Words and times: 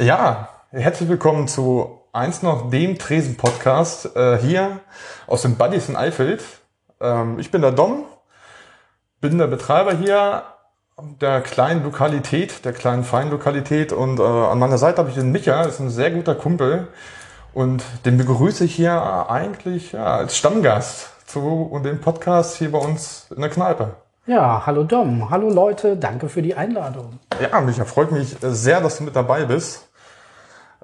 Ja, 0.00 0.48
herzlich 0.70 1.08
willkommen 1.08 1.48
zu 1.48 2.00
eins 2.12 2.42
noch 2.42 2.70
dem 2.70 2.98
Tresen-Podcast 2.98 4.16
äh, 4.16 4.38
hier 4.38 4.80
aus 5.26 5.42
den 5.42 5.56
Buddies 5.56 5.88
in 5.88 5.96
Eifeld. 5.96 6.42
Ähm, 7.00 7.38
ich 7.38 7.50
bin 7.50 7.62
der 7.62 7.72
Dom, 7.72 8.04
bin 9.20 9.38
der 9.38 9.48
Betreiber 9.48 9.92
hier 9.92 10.44
der 11.20 11.40
kleinen 11.40 11.84
Lokalität, 11.84 12.64
der 12.64 12.72
kleinen 12.72 13.04
feinen 13.04 13.30
Lokalität 13.30 13.92
und 13.92 14.18
äh, 14.18 14.22
an 14.22 14.58
meiner 14.58 14.78
Seite 14.78 14.98
habe 14.98 15.10
ich 15.10 15.14
den 15.14 15.30
Micha, 15.30 15.62
das 15.62 15.74
ist 15.74 15.80
ein 15.80 15.90
sehr 15.90 16.10
guter 16.10 16.34
Kumpel 16.34 16.88
und 17.58 17.82
den 18.04 18.16
begrüße 18.18 18.64
ich 18.64 18.76
hier 18.76 19.26
eigentlich 19.28 19.90
ja, 19.90 20.04
als 20.18 20.36
Stammgast 20.36 21.08
zu 21.26 21.80
dem 21.84 22.00
Podcast 22.00 22.54
hier 22.54 22.70
bei 22.70 22.78
uns 22.78 23.26
in 23.34 23.40
der 23.40 23.50
Kneipe. 23.50 23.96
Ja, 24.26 24.62
hallo 24.64 24.84
Dom, 24.84 25.28
hallo 25.28 25.50
Leute, 25.50 25.96
danke 25.96 26.28
für 26.28 26.40
die 26.40 26.54
Einladung. 26.54 27.18
Ja, 27.42 27.60
Micha, 27.60 27.84
freut 27.84 28.12
mich 28.12 28.36
sehr, 28.40 28.80
dass 28.80 28.98
du 28.98 29.02
mit 29.02 29.16
dabei 29.16 29.44
bist. 29.44 29.88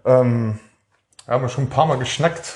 Ähm, 0.04 0.58
wir 1.26 1.34
haben 1.34 1.48
schon 1.48 1.64
ein 1.64 1.70
paar 1.70 1.86
Mal 1.86 1.98
geschnackt. 1.98 2.54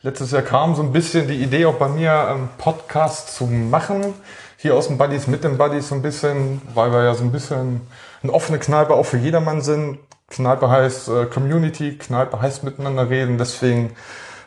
Letztes 0.00 0.30
Jahr 0.30 0.42
kam 0.42 0.76
so 0.76 0.82
ein 0.82 0.92
bisschen 0.92 1.26
die 1.26 1.42
Idee 1.42 1.66
auch 1.66 1.74
bei 1.74 1.88
mir, 1.88 2.28
einen 2.28 2.48
Podcast 2.58 3.34
zu 3.34 3.46
machen. 3.46 4.14
Hier 4.58 4.76
aus 4.76 4.86
den 4.86 4.96
Buddies, 4.96 5.26
mit 5.26 5.42
den 5.42 5.58
Buddies 5.58 5.88
so 5.88 5.96
ein 5.96 6.02
bisschen, 6.02 6.62
weil 6.72 6.92
wir 6.92 7.02
ja 7.02 7.14
so 7.14 7.24
ein 7.24 7.32
bisschen 7.32 7.80
eine 8.22 8.32
offene 8.32 8.60
Kneipe 8.60 8.94
auch 8.94 9.06
für 9.06 9.18
jedermann 9.18 9.60
sind. 9.60 9.98
Kneipe 10.28 10.68
heißt 10.68 11.08
äh, 11.08 11.26
Community, 11.26 11.98
Kneipe 11.98 12.40
heißt 12.40 12.64
miteinander 12.64 13.08
reden. 13.10 13.38
Deswegen 13.38 13.94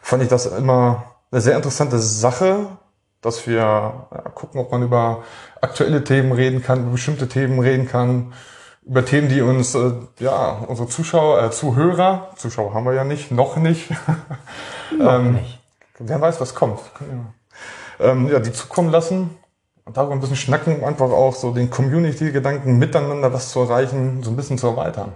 fand 0.02 0.24
ich 0.24 0.30
das 0.30 0.46
immer 0.46 1.16
eine 1.32 1.41
sehr 1.41 1.55
interessante 1.55 1.99
Sache, 1.99 2.68
dass 3.21 3.48
wir 3.48 3.58
ja, 3.58 4.04
gucken, 4.34 4.60
ob 4.62 4.71
man 4.71 4.84
über 4.84 5.24
aktuelle 5.62 6.04
Themen 6.04 6.32
reden 6.32 6.62
kann, 6.63 6.82
über 6.82 6.91
bestimmte 6.91 7.27
Themen 7.27 7.60
reden 7.60 7.88
kann 7.88 8.34
über 8.90 9.05
Themen, 9.05 9.30
die 9.30 9.41
uns, 9.41 9.76
äh, 9.76 9.91
ja, 10.20 10.63
unsere 10.68 10.88
Zuschauer, 10.88 11.44
äh, 11.44 11.52
Zuhörer, 11.52 12.32
Zuschauer 12.36 12.74
haben 12.74 12.86
wir 12.86 12.93
ja 12.93 13.04
nicht, 13.04 13.32
noch 13.32 13.55
nicht. 13.55 13.91
noch 14.98 15.14
ähm, 15.14 15.34
nicht. 15.34 15.60
Wer 15.99 16.20
weiß, 16.20 16.41
was 16.41 16.55
kommt. 16.55 16.80
Ähm, 17.99 18.30
ja, 18.30 18.40
die 18.40 18.52
zukommen 18.52 18.90
lassen 18.90 19.38
und 19.86 19.96
darüber 19.96 20.14
ein 20.14 20.21
bisschen 20.21 20.38
schnacken, 20.38 20.80
um 20.80 20.86
einfach 20.86 21.12
auch 21.12 21.36
so 21.36 21.52
den 21.52 21.70
Community-Gedanken 21.70 22.80
miteinander 22.80 23.32
was 23.32 23.49
zu 23.49 23.60
erreichen, 23.60 24.24
so 24.24 24.32
ein 24.32 24.36
bisschen 24.36 24.58
zu 24.58 24.68
erweitern. 24.68 25.14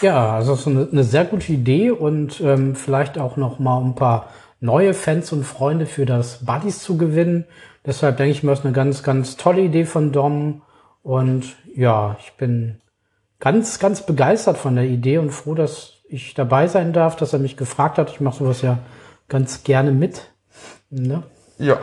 Ja, 0.00 0.34
also 0.34 0.54
ist 0.54 0.66
eine, 0.66 0.88
eine 0.90 1.04
sehr 1.04 1.24
gute 1.24 1.52
Idee 1.52 1.90
und 1.90 2.40
ähm, 2.40 2.74
vielleicht 2.74 3.18
auch 3.18 3.36
noch 3.36 3.58
mal 3.58 3.80
ein 3.80 3.94
paar 3.94 4.30
neue 4.60 4.94
Fans 4.94 5.32
und 5.32 5.44
Freunde 5.44 5.86
für 5.86 6.06
das 6.06 6.44
Buddies 6.44 6.82
zu 6.82 6.96
gewinnen. 6.96 7.44
Deshalb 7.84 8.16
denke 8.16 8.32
ich 8.32 8.42
mal, 8.42 8.52
ist 8.52 8.64
eine 8.64 8.74
ganz, 8.74 9.02
ganz 9.02 9.36
tolle 9.36 9.62
Idee 9.62 9.84
von 9.84 10.12
Dom. 10.12 10.62
Und 11.02 11.56
ja, 11.74 12.16
ich 12.20 12.32
bin 12.32 12.80
ganz, 13.40 13.78
ganz 13.78 14.04
begeistert 14.04 14.58
von 14.58 14.74
der 14.74 14.84
Idee 14.84 15.18
und 15.18 15.30
froh, 15.30 15.54
dass 15.54 15.94
ich 16.08 16.34
dabei 16.34 16.66
sein 16.66 16.92
darf, 16.92 17.16
dass 17.16 17.32
er 17.32 17.38
mich 17.38 17.56
gefragt 17.56 17.98
hat. 17.98 18.10
Ich 18.10 18.20
mache 18.20 18.38
sowas 18.38 18.62
ja 18.62 18.78
ganz 19.28 19.64
gerne 19.64 19.92
mit. 19.92 20.30
Ne? 20.90 21.22
Ja. 21.58 21.78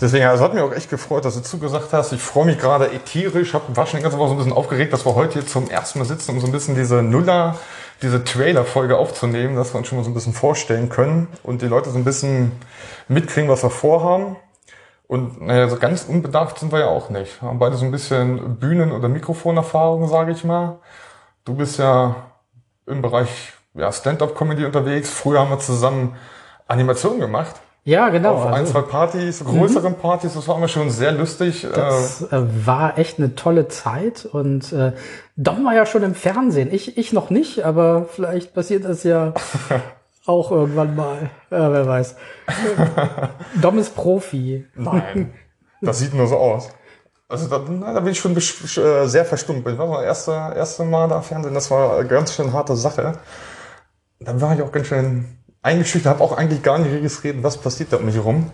Deswegen, 0.00 0.26
also 0.26 0.44
hat 0.44 0.52
mich 0.52 0.62
auch 0.62 0.72
echt 0.72 0.90
gefreut, 0.90 1.24
dass 1.24 1.34
du 1.34 1.42
zugesagt 1.42 1.92
hast. 1.92 2.12
Ich 2.12 2.20
freue 2.20 2.44
mich 2.44 2.58
gerade 2.58 2.88
tierisch, 3.04 3.54
hab, 3.54 3.74
war 3.76 3.86
schon 3.86 3.98
die 3.98 4.02
ganze 4.02 4.18
Woche 4.18 4.28
so 4.28 4.34
ein 4.34 4.38
bisschen 4.38 4.52
aufgeregt, 4.52 4.92
dass 4.92 5.06
wir 5.06 5.14
heute 5.14 5.34
hier 5.34 5.46
zum 5.46 5.70
ersten 5.70 5.98
Mal 5.98 6.04
sitzen, 6.04 6.32
um 6.32 6.40
so 6.40 6.46
ein 6.46 6.52
bisschen 6.52 6.74
diese 6.74 7.02
Nuller, 7.02 7.56
diese 8.02 8.22
Trailer-Folge 8.22 8.98
aufzunehmen, 8.98 9.56
dass 9.56 9.72
wir 9.72 9.78
uns 9.78 9.88
schon 9.88 9.96
mal 9.96 10.04
so 10.04 10.10
ein 10.10 10.14
bisschen 10.14 10.34
vorstellen 10.34 10.90
können 10.90 11.28
und 11.42 11.62
die 11.62 11.66
Leute 11.66 11.90
so 11.90 11.96
ein 11.96 12.04
bisschen 12.04 12.52
mitkriegen, 13.08 13.48
was 13.48 13.62
wir 13.62 13.70
vorhaben. 13.70 14.36
Und 15.08 15.40
naja, 15.40 15.68
so 15.68 15.76
ganz 15.76 16.04
unbedarft 16.04 16.58
sind 16.58 16.72
wir 16.72 16.80
ja 16.80 16.88
auch 16.88 17.08
nicht. 17.08 17.40
Wir 17.40 17.48
haben 17.48 17.58
beide 17.58 17.76
so 17.76 17.84
ein 17.84 17.92
bisschen 17.92 18.58
Bühnen- 18.58 18.92
oder 18.92 19.08
Mikrofonerfahrung, 19.08 20.08
sage 20.08 20.32
ich 20.32 20.44
mal. 20.44 20.80
Du 21.44 21.54
bist 21.54 21.78
ja 21.78 22.16
im 22.86 23.02
Bereich 23.02 23.52
ja, 23.74 23.92
Stand-up-Comedy 23.92 24.64
unterwegs. 24.64 25.10
Früher 25.10 25.40
haben 25.40 25.50
wir 25.50 25.58
zusammen 25.60 26.16
Animationen 26.66 27.20
gemacht. 27.20 27.54
Ja, 27.86 28.10
genau. 28.10 28.34
Auf 28.34 28.46
ein, 28.46 28.54
also, 28.54 28.72
zwei 28.72 28.82
Partys, 28.82 29.44
größeren 29.44 29.92
mhm. 29.92 29.98
Partys, 29.98 30.34
das 30.34 30.46
war 30.48 30.58
immer 30.58 30.68
schon 30.68 30.90
sehr 30.90 31.12
lustig. 31.12 31.66
Das 31.74 32.20
äh, 32.32 32.66
war 32.66 32.98
echt 32.98 33.18
eine 33.18 33.34
tolle 33.34 33.68
Zeit 33.68 34.26
und 34.26 34.72
äh, 34.72 34.92
Dom 35.36 35.64
war 35.64 35.74
ja 35.74 35.86
schon 35.86 36.02
im 36.02 36.14
Fernsehen. 36.14 36.72
Ich, 36.72 36.98
ich 36.98 37.12
noch 37.12 37.30
nicht, 37.30 37.64
aber 37.64 38.06
vielleicht 38.12 38.52
passiert 38.54 38.84
das 38.84 39.04
ja 39.04 39.32
Auch 40.26 40.50
irgendwann 40.50 40.96
mal. 40.96 41.30
Ja, 41.50 41.72
wer 41.72 41.86
weiß. 41.86 42.16
Dom 43.62 43.78
ist 43.78 43.94
Profi. 43.94 44.66
Nein. 44.74 45.32
Das 45.80 46.00
sieht 46.00 46.14
nur 46.14 46.26
so 46.26 46.36
aus. 46.36 46.70
Also 47.28 47.48
da, 47.48 47.64
na, 47.68 47.92
da 47.92 48.00
bin 48.00 48.10
ich 48.10 48.18
schon 48.18 48.36
äh, 48.36 49.06
sehr 49.06 49.24
verstummt. 49.24 49.66
Ich 49.66 49.78
war 49.78 49.88
das 49.88 50.04
erste, 50.04 50.30
erste 50.56 50.84
Mal 50.84 51.08
da 51.08 51.20
Fernsehen, 51.22 51.54
das 51.54 51.70
war 51.70 51.98
eine 51.98 52.08
ganz 52.08 52.34
schön 52.34 52.52
harte 52.52 52.74
Sache. 52.74 53.18
Dann 54.18 54.40
war 54.40 54.54
ich 54.54 54.62
auch 54.62 54.72
ganz 54.72 54.88
schön 54.88 55.26
eingeschüchtert, 55.66 56.14
habe 56.14 56.24
auch 56.24 56.36
eigentlich 56.36 56.62
gar 56.62 56.78
nicht 56.78 56.92
registriert, 56.92 57.42
was 57.42 57.58
passiert 57.58 57.92
da 57.92 57.98
um 57.98 58.06
mich 58.06 58.14
herum. 58.14 58.50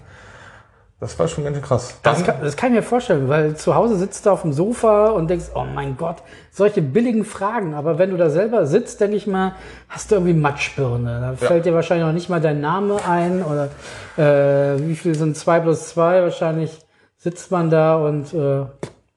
Das 0.99 1.19
war 1.19 1.27
schon 1.27 1.43
ganz 1.43 1.57
schön 1.57 1.65
krass. 1.65 1.99
Das 2.05 2.23
kann, 2.23 2.37
das 2.41 2.57
kann 2.57 2.71
ich 2.71 2.77
mir 2.77 2.83
vorstellen, 2.83 3.29
weil 3.29 3.57
zu 3.57 3.75
Hause 3.75 3.97
sitzt 3.97 4.25
du 4.25 4.31
auf 4.31 4.43
dem 4.43 4.53
Sofa 4.53 5.09
und 5.09 5.29
denkst, 5.29 5.47
oh 5.53 5.65
mein 5.65 5.97
Gott, 5.97 6.19
solche 6.53 6.81
billigen 6.81 7.25
Fragen. 7.25 7.75
Aber 7.75 7.99
wenn 7.99 8.11
du 8.11 8.17
da 8.17 8.31
selber 8.31 8.67
sitzt, 8.67 9.01
denke 9.01 9.17
ich 9.17 9.27
mal, 9.27 9.57
hast 9.89 10.13
du 10.13 10.15
irgendwie 10.15 10.35
Matschbirne. 10.35 11.21
Da 11.21 11.31
ja. 11.31 11.37
fällt 11.37 11.67
dir 11.67 11.75
wahrscheinlich 11.75 12.07
noch 12.07 12.13
nicht 12.13 12.29
mal 12.29 12.41
dein 12.41 12.61
Name 12.61 12.99
ein 13.05 13.43
oder 13.43 13.69
äh, 14.17 14.79
wie 14.87 14.95
viel 14.95 15.17
sind 15.17 15.37
zwei 15.37 15.59
plus 15.59 15.89
zwei? 15.89 16.23
Wahrscheinlich 16.23 16.79
sitzt 17.19 17.51
man 17.51 17.69
da 17.69 17.97
und 17.97 18.33
äh, 18.33 18.67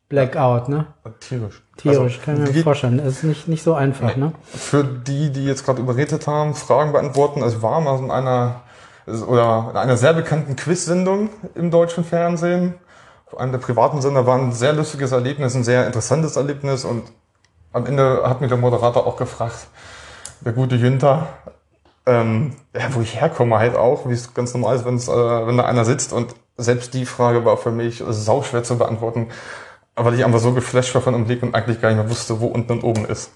Blackout, 0.08 0.70
ne? 0.70 0.88
Tierisch. 1.20 1.64
Tierisch, 1.78 2.20
also, 2.20 2.26
kann 2.26 2.44
ich 2.46 2.54
mir 2.54 2.64
vorstellen. 2.64 2.98
Das 2.98 3.08
ist 3.08 3.24
nicht, 3.24 3.48
nicht 3.48 3.64
so 3.64 3.74
einfach, 3.74 4.16
ne? 4.16 4.34
Für 4.44 4.84
die, 4.84 5.32
die 5.32 5.46
jetzt 5.46 5.66
gerade 5.66 5.82
überredet 5.82 6.28
haben, 6.28 6.54
Fragen 6.54 6.92
beantworten, 6.92 7.42
es 7.42 7.62
war 7.62 7.82
mal 7.82 7.98
in 8.00 8.12
einer 8.12 8.62
oder 9.08 9.70
in 9.72 9.78
einer 9.78 9.98
sehr 9.98 10.14
bekannten 10.14 10.56
Quiz-Sendung 10.56 11.30
im 11.54 11.72
deutschen 11.72 12.04
Fernsehen. 12.04 12.76
Auf 13.28 13.40
einem 13.40 13.52
der 13.52 13.60
privaten 13.60 14.02
Sender 14.02 14.26
war 14.26 14.38
ein 14.38 14.52
sehr 14.52 14.74
lustiges 14.74 15.12
Erlebnis, 15.12 15.56
ein 15.56 15.64
sehr 15.64 15.86
interessantes 15.86 16.36
Erlebnis 16.36 16.86
und 16.86 17.04
am 17.74 17.86
Ende 17.86 18.24
hat 18.24 18.42
mich 18.42 18.50
der 18.50 18.58
Moderator 18.58 19.06
auch 19.06 19.18
gefragt, 19.18 19.68
der 20.42 20.54
gute 20.54 20.76
Jünter, 20.76 21.28
ähm, 22.06 22.54
ja, 22.74 22.88
wo 22.92 23.02
ich 23.02 23.20
herkomme 23.20 23.58
halt 23.58 23.76
auch, 23.76 24.08
wie 24.08 24.14
es 24.14 24.34
ganz 24.34 24.54
normal 24.54 24.78
ist, 24.78 24.86
wenn's, 24.86 25.08
äh, 25.08 25.12
wenn 25.48 25.58
da 25.58 25.66
einer 25.66 25.86
sitzt 25.86 26.14
und 26.14 26.36
selbst 26.58 26.94
die 26.94 27.06
Frage 27.06 27.44
war 27.44 27.58
für 27.58 27.72
mich 27.72 28.04
sauschwer 28.08 28.64
zu 28.64 28.78
beantworten, 28.78 29.28
weil 29.96 30.14
ich 30.16 30.26
einfach 30.26 30.40
so 30.40 30.54
geflasht 30.54 30.94
war 30.96 31.02
von 31.02 31.14
dem 31.14 31.26
Blick 31.26 31.44
und 31.44 31.56
eigentlich 31.56 31.82
gar 31.82 31.90
nicht 31.90 31.98
mehr 31.98 32.10
wusste, 32.10 32.40
wo 32.40 32.48
unten 32.48 32.72
und 32.74 32.84
oben 32.84 33.06
ist. 33.06 33.32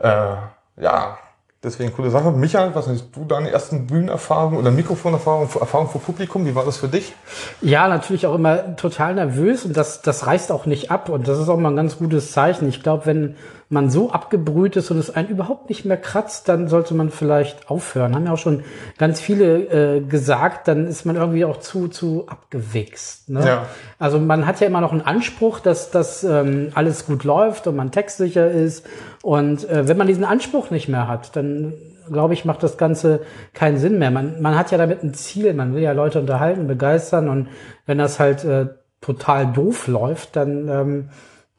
Äh, 0.00 0.36
ja, 0.76 1.18
Deswegen 1.64 1.94
coole 1.94 2.10
Sache. 2.10 2.30
Michael, 2.30 2.74
was 2.74 2.86
hast 2.86 3.06
du 3.16 3.24
deine 3.24 3.50
ersten 3.50 3.86
Bühnenerfahrungen 3.86 4.58
oder 4.58 4.70
Mikrofonerfahrungen, 4.70 5.48
Erfahrungen 5.58 5.88
vor 5.88 6.02
Publikum? 6.02 6.44
Wie 6.44 6.54
war 6.54 6.66
das 6.66 6.76
für 6.76 6.88
dich? 6.88 7.14
Ja, 7.62 7.88
natürlich 7.88 8.26
auch 8.26 8.34
immer 8.34 8.76
total 8.76 9.14
nervös 9.14 9.64
und 9.64 9.74
das, 9.74 10.02
das 10.02 10.26
reißt 10.26 10.52
auch 10.52 10.66
nicht 10.66 10.90
ab 10.90 11.08
und 11.08 11.26
das 11.26 11.38
ist 11.38 11.48
auch 11.48 11.56
mal 11.56 11.70
ein 11.70 11.76
ganz 11.76 11.96
gutes 11.96 12.32
Zeichen. 12.32 12.68
Ich 12.68 12.82
glaube, 12.82 13.06
wenn 13.06 13.36
man 13.74 13.90
so 13.90 14.10
abgebrüht 14.10 14.76
ist 14.76 14.90
und 14.90 14.96
es 14.96 15.14
einen 15.14 15.28
überhaupt 15.28 15.68
nicht 15.68 15.84
mehr 15.84 15.98
kratzt, 15.98 16.48
dann 16.48 16.68
sollte 16.68 16.94
man 16.94 17.10
vielleicht 17.10 17.68
aufhören. 17.68 18.14
Haben 18.14 18.24
ja 18.24 18.32
auch 18.32 18.38
schon 18.38 18.64
ganz 18.96 19.20
viele 19.20 19.96
äh, 19.96 20.00
gesagt, 20.00 20.68
dann 20.68 20.86
ist 20.86 21.04
man 21.04 21.16
irgendwie 21.16 21.44
auch 21.44 21.58
zu, 21.58 21.88
zu 21.88 22.24
abgewichst. 22.26 23.28
Ne? 23.28 23.46
Ja. 23.46 23.66
Also 23.98 24.18
man 24.18 24.46
hat 24.46 24.60
ja 24.60 24.66
immer 24.66 24.80
noch 24.80 24.92
einen 24.92 25.02
Anspruch, 25.02 25.60
dass 25.60 25.90
das 25.90 26.24
ähm, 26.24 26.70
alles 26.74 27.04
gut 27.04 27.24
läuft 27.24 27.66
und 27.66 27.76
man 27.76 27.90
textsicher 27.90 28.50
ist 28.50 28.86
und 29.22 29.68
äh, 29.68 29.86
wenn 29.86 29.98
man 29.98 30.06
diesen 30.06 30.24
Anspruch 30.24 30.70
nicht 30.70 30.88
mehr 30.88 31.06
hat, 31.06 31.36
dann 31.36 31.74
glaube 32.10 32.34
ich, 32.34 32.44
macht 32.44 32.62
das 32.62 32.76
Ganze 32.76 33.20
keinen 33.54 33.78
Sinn 33.78 33.98
mehr. 33.98 34.10
Man, 34.10 34.40
man 34.40 34.56
hat 34.56 34.70
ja 34.70 34.78
damit 34.78 35.02
ein 35.02 35.14
Ziel, 35.14 35.54
man 35.54 35.74
will 35.74 35.82
ja 35.82 35.92
Leute 35.92 36.20
unterhalten, 36.20 36.66
begeistern 36.66 37.28
und 37.28 37.48
wenn 37.86 37.98
das 37.98 38.20
halt 38.20 38.44
äh, 38.44 38.66
total 39.00 39.52
doof 39.52 39.86
läuft, 39.86 40.36
dann 40.36 40.68
ähm, 40.68 41.08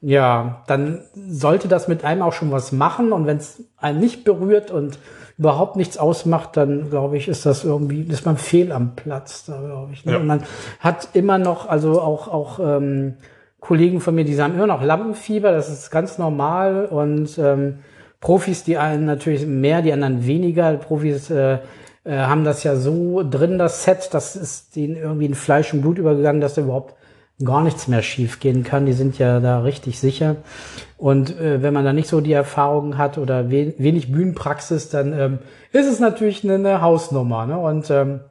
ja, 0.07 0.61
dann 0.67 1.01
sollte 1.15 1.67
das 1.67 1.87
mit 1.87 2.03
einem 2.05 2.21
auch 2.21 2.33
schon 2.33 2.51
was 2.51 2.71
machen 2.71 3.11
und 3.11 3.25
wenn 3.25 3.37
es 3.37 3.63
einen 3.75 3.99
nicht 3.99 4.23
berührt 4.23 4.69
und 4.69 4.99
überhaupt 5.39 5.77
nichts 5.77 5.97
ausmacht, 5.97 6.55
dann 6.57 6.91
glaube 6.91 7.17
ich, 7.17 7.27
ist 7.27 7.47
das 7.47 7.63
irgendwie, 7.63 8.01
ist 8.01 8.23
man 8.23 8.37
fehl 8.37 8.71
am 8.71 8.95
Platz, 8.95 9.45
da 9.45 9.59
glaube 9.59 9.93
ich. 9.93 10.05
Ne? 10.05 10.11
Ja. 10.11 10.19
Man 10.19 10.43
hat 10.79 11.09
immer 11.13 11.39
noch, 11.39 11.67
also 11.67 11.99
auch 11.99 12.27
auch 12.27 12.59
ähm, 12.59 13.15
Kollegen 13.59 13.99
von 13.99 14.13
mir, 14.13 14.25
die 14.25 14.39
haben 14.39 14.53
immer 14.53 14.67
noch 14.67 14.83
Lampenfieber, 14.83 15.51
das 15.51 15.69
ist 15.69 15.89
ganz 15.89 16.19
normal 16.19 16.85
und 16.85 17.39
ähm, 17.39 17.79
Profis, 18.21 18.63
die 18.63 18.77
einen 18.77 19.05
natürlich 19.05 19.47
mehr, 19.47 19.81
die 19.81 19.91
anderen 19.91 20.27
weniger. 20.27 20.71
Profis 20.73 21.31
äh, 21.31 21.57
äh, 22.03 22.11
haben 22.11 22.43
das 22.43 22.63
ja 22.63 22.75
so 22.75 23.23
drin, 23.27 23.57
das 23.57 23.85
Set, 23.85 24.09
das 24.11 24.35
ist 24.35 24.75
denen 24.75 24.97
irgendwie 24.97 25.25
in 25.25 25.33
Fleisch 25.33 25.73
und 25.73 25.81
Blut 25.81 25.97
übergegangen, 25.97 26.41
dass 26.41 26.53
sie 26.53 26.61
überhaupt 26.61 26.93
gar 27.43 27.63
nichts 27.63 27.87
mehr 27.87 28.01
schief 28.01 28.39
gehen 28.39 28.63
kann. 28.63 28.85
Die 28.85 28.93
sind 28.93 29.17
ja 29.17 29.39
da 29.39 29.59
richtig 29.59 29.99
sicher. 29.99 30.37
Und 30.97 31.37
äh, 31.39 31.61
wenn 31.61 31.73
man 31.73 31.83
da 31.83 31.91
nicht 31.91 32.07
so 32.07 32.21
die 32.21 32.33
Erfahrung 32.33 32.97
hat 32.97 33.17
oder 33.17 33.51
we 33.51 33.73
wenig 33.77 34.11
Bühnenpraxis, 34.11 34.89
dann 34.89 35.13
ähm, 35.13 35.39
ist 35.71 35.87
es 35.87 35.99
natürlich 35.99 36.43
eine, 36.43 36.55
eine 36.55 36.81
Hausnummer. 36.81 37.45
Ne? 37.45 37.57
Und 37.57 37.89
ähm, 37.89 38.21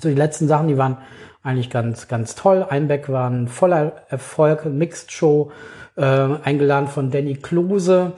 so 0.00 0.08
die 0.08 0.14
letzten 0.14 0.48
Sachen, 0.48 0.68
die 0.68 0.78
waren 0.78 0.96
eigentlich 1.42 1.70
ganz, 1.70 2.08
ganz 2.08 2.34
toll. 2.34 2.64
Einbeck 2.68 3.08
war 3.10 3.28
ein 3.28 3.48
voller 3.48 3.92
Erfolg, 4.08 4.64
Mixed 4.64 5.12
Show, 5.12 5.52
äh, 5.96 6.02
eingeladen 6.02 6.88
von 6.88 7.10
Danny 7.10 7.34
Klose. 7.34 8.12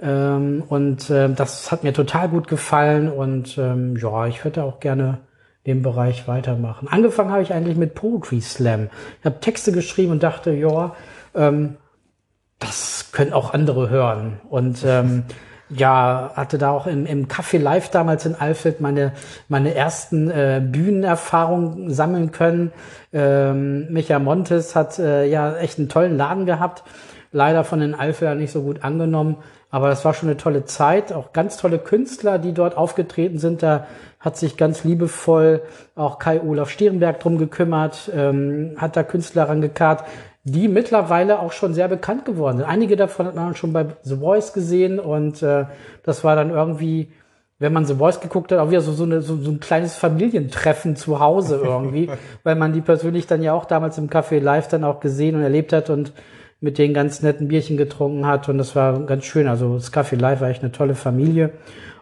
Ähm, 0.00 0.64
und 0.68 1.08
äh, 1.10 1.28
das 1.30 1.70
hat 1.70 1.84
mir 1.84 1.92
total 1.92 2.28
gut 2.28 2.48
gefallen 2.48 3.10
und 3.10 3.56
ähm, 3.56 3.96
ja, 3.96 4.26
ich 4.26 4.44
würde 4.44 4.62
auch 4.64 4.78
gerne 4.78 5.18
den 5.66 5.82
Bereich 5.82 6.28
weitermachen. 6.28 6.88
Angefangen 6.88 7.30
habe 7.30 7.42
ich 7.42 7.52
eigentlich 7.52 7.76
mit 7.76 7.94
Poetry 7.94 8.40
Slam. 8.40 8.88
Ich 9.20 9.26
habe 9.26 9.40
Texte 9.40 9.72
geschrieben 9.72 10.12
und 10.12 10.22
dachte, 10.22 10.52
ja, 10.52 10.94
ähm, 11.34 11.76
das 12.58 13.10
können 13.12 13.32
auch 13.32 13.52
andere 13.52 13.90
hören. 13.90 14.40
Und 14.48 14.84
ähm, 14.86 15.24
ja, 15.68 16.30
hatte 16.36 16.58
da 16.58 16.70
auch 16.70 16.86
im, 16.86 17.06
im 17.06 17.26
Café 17.26 17.58
Live 17.58 17.90
damals 17.90 18.24
in 18.24 18.36
Alfeld 18.36 18.80
meine, 18.80 19.12
meine 19.48 19.74
ersten 19.74 20.30
äh, 20.30 20.62
Bühnenerfahrungen 20.64 21.92
sammeln 21.92 22.30
können. 22.30 22.72
Ähm, 23.12 23.92
Micha 23.92 24.20
Montes 24.20 24.76
hat 24.76 24.98
äh, 25.00 25.26
ja 25.26 25.56
echt 25.56 25.78
einen 25.78 25.88
tollen 25.88 26.16
Laden 26.16 26.46
gehabt. 26.46 26.84
Leider 27.32 27.64
von 27.64 27.80
den 27.80 27.94
Alfeldern 27.94 28.38
nicht 28.38 28.52
so 28.52 28.62
gut 28.62 28.84
angenommen. 28.84 29.36
Aber 29.70 29.88
das 29.88 30.04
war 30.04 30.14
schon 30.14 30.28
eine 30.28 30.38
tolle 30.38 30.64
Zeit. 30.64 31.12
Auch 31.12 31.32
ganz 31.32 31.56
tolle 31.56 31.78
Künstler, 31.78 32.38
die 32.38 32.52
dort 32.52 32.76
aufgetreten 32.76 33.38
sind. 33.38 33.62
Da 33.62 33.86
hat 34.20 34.36
sich 34.36 34.56
ganz 34.56 34.84
liebevoll 34.84 35.62
auch 35.94 36.18
Kai-Olaf 36.18 36.70
Stierenberg 36.70 37.20
drum 37.20 37.38
gekümmert, 37.38 38.10
ähm, 38.14 38.74
hat 38.76 38.96
da 38.96 39.02
Künstler 39.02 39.48
rangekarrt, 39.48 40.04
die 40.42 40.68
mittlerweile 40.68 41.40
auch 41.40 41.52
schon 41.52 41.74
sehr 41.74 41.88
bekannt 41.88 42.24
geworden 42.24 42.58
sind. 42.58 42.66
Einige 42.66 42.96
davon 42.96 43.26
hat 43.26 43.34
man 43.34 43.54
schon 43.54 43.72
bei 43.72 43.86
The 44.02 44.16
Voice 44.16 44.52
gesehen 44.52 44.98
und 44.98 45.42
äh, 45.42 45.66
das 46.02 46.24
war 46.24 46.36
dann 46.36 46.50
irgendwie, 46.50 47.12
wenn 47.58 47.72
man 47.72 47.84
The 47.84 47.94
Voice 47.94 48.20
geguckt 48.20 48.52
hat, 48.52 48.58
auch 48.58 48.70
wieder 48.70 48.80
so, 48.80 48.92
so, 48.92 49.04
eine, 49.04 49.22
so, 49.22 49.36
so 49.36 49.50
ein 49.50 49.60
kleines 49.60 49.96
Familientreffen 49.96 50.96
zu 50.96 51.20
Hause 51.20 51.60
irgendwie, 51.62 52.10
weil 52.44 52.54
man 52.54 52.72
die 52.72 52.80
persönlich 52.80 53.26
dann 53.26 53.42
ja 53.42 53.52
auch 53.52 53.64
damals 53.64 53.98
im 53.98 54.08
Café 54.08 54.40
Live 54.40 54.68
dann 54.68 54.84
auch 54.84 55.00
gesehen 55.00 55.36
und 55.36 55.42
erlebt 55.42 55.72
hat 55.72 55.90
und 55.90 56.12
mit 56.60 56.78
denen 56.78 56.94
ganz 56.94 57.22
netten 57.22 57.48
Bierchen 57.48 57.76
getrunken 57.76 58.26
hat 58.26 58.48
und 58.48 58.58
das 58.58 58.74
war 58.74 59.00
ganz 59.00 59.24
schön. 59.24 59.48
Also 59.48 59.74
das 59.74 59.92
Café 59.92 60.16
Live 60.16 60.40
war 60.40 60.48
echt 60.48 60.62
eine 60.62 60.72
tolle 60.72 60.94
Familie. 60.94 61.52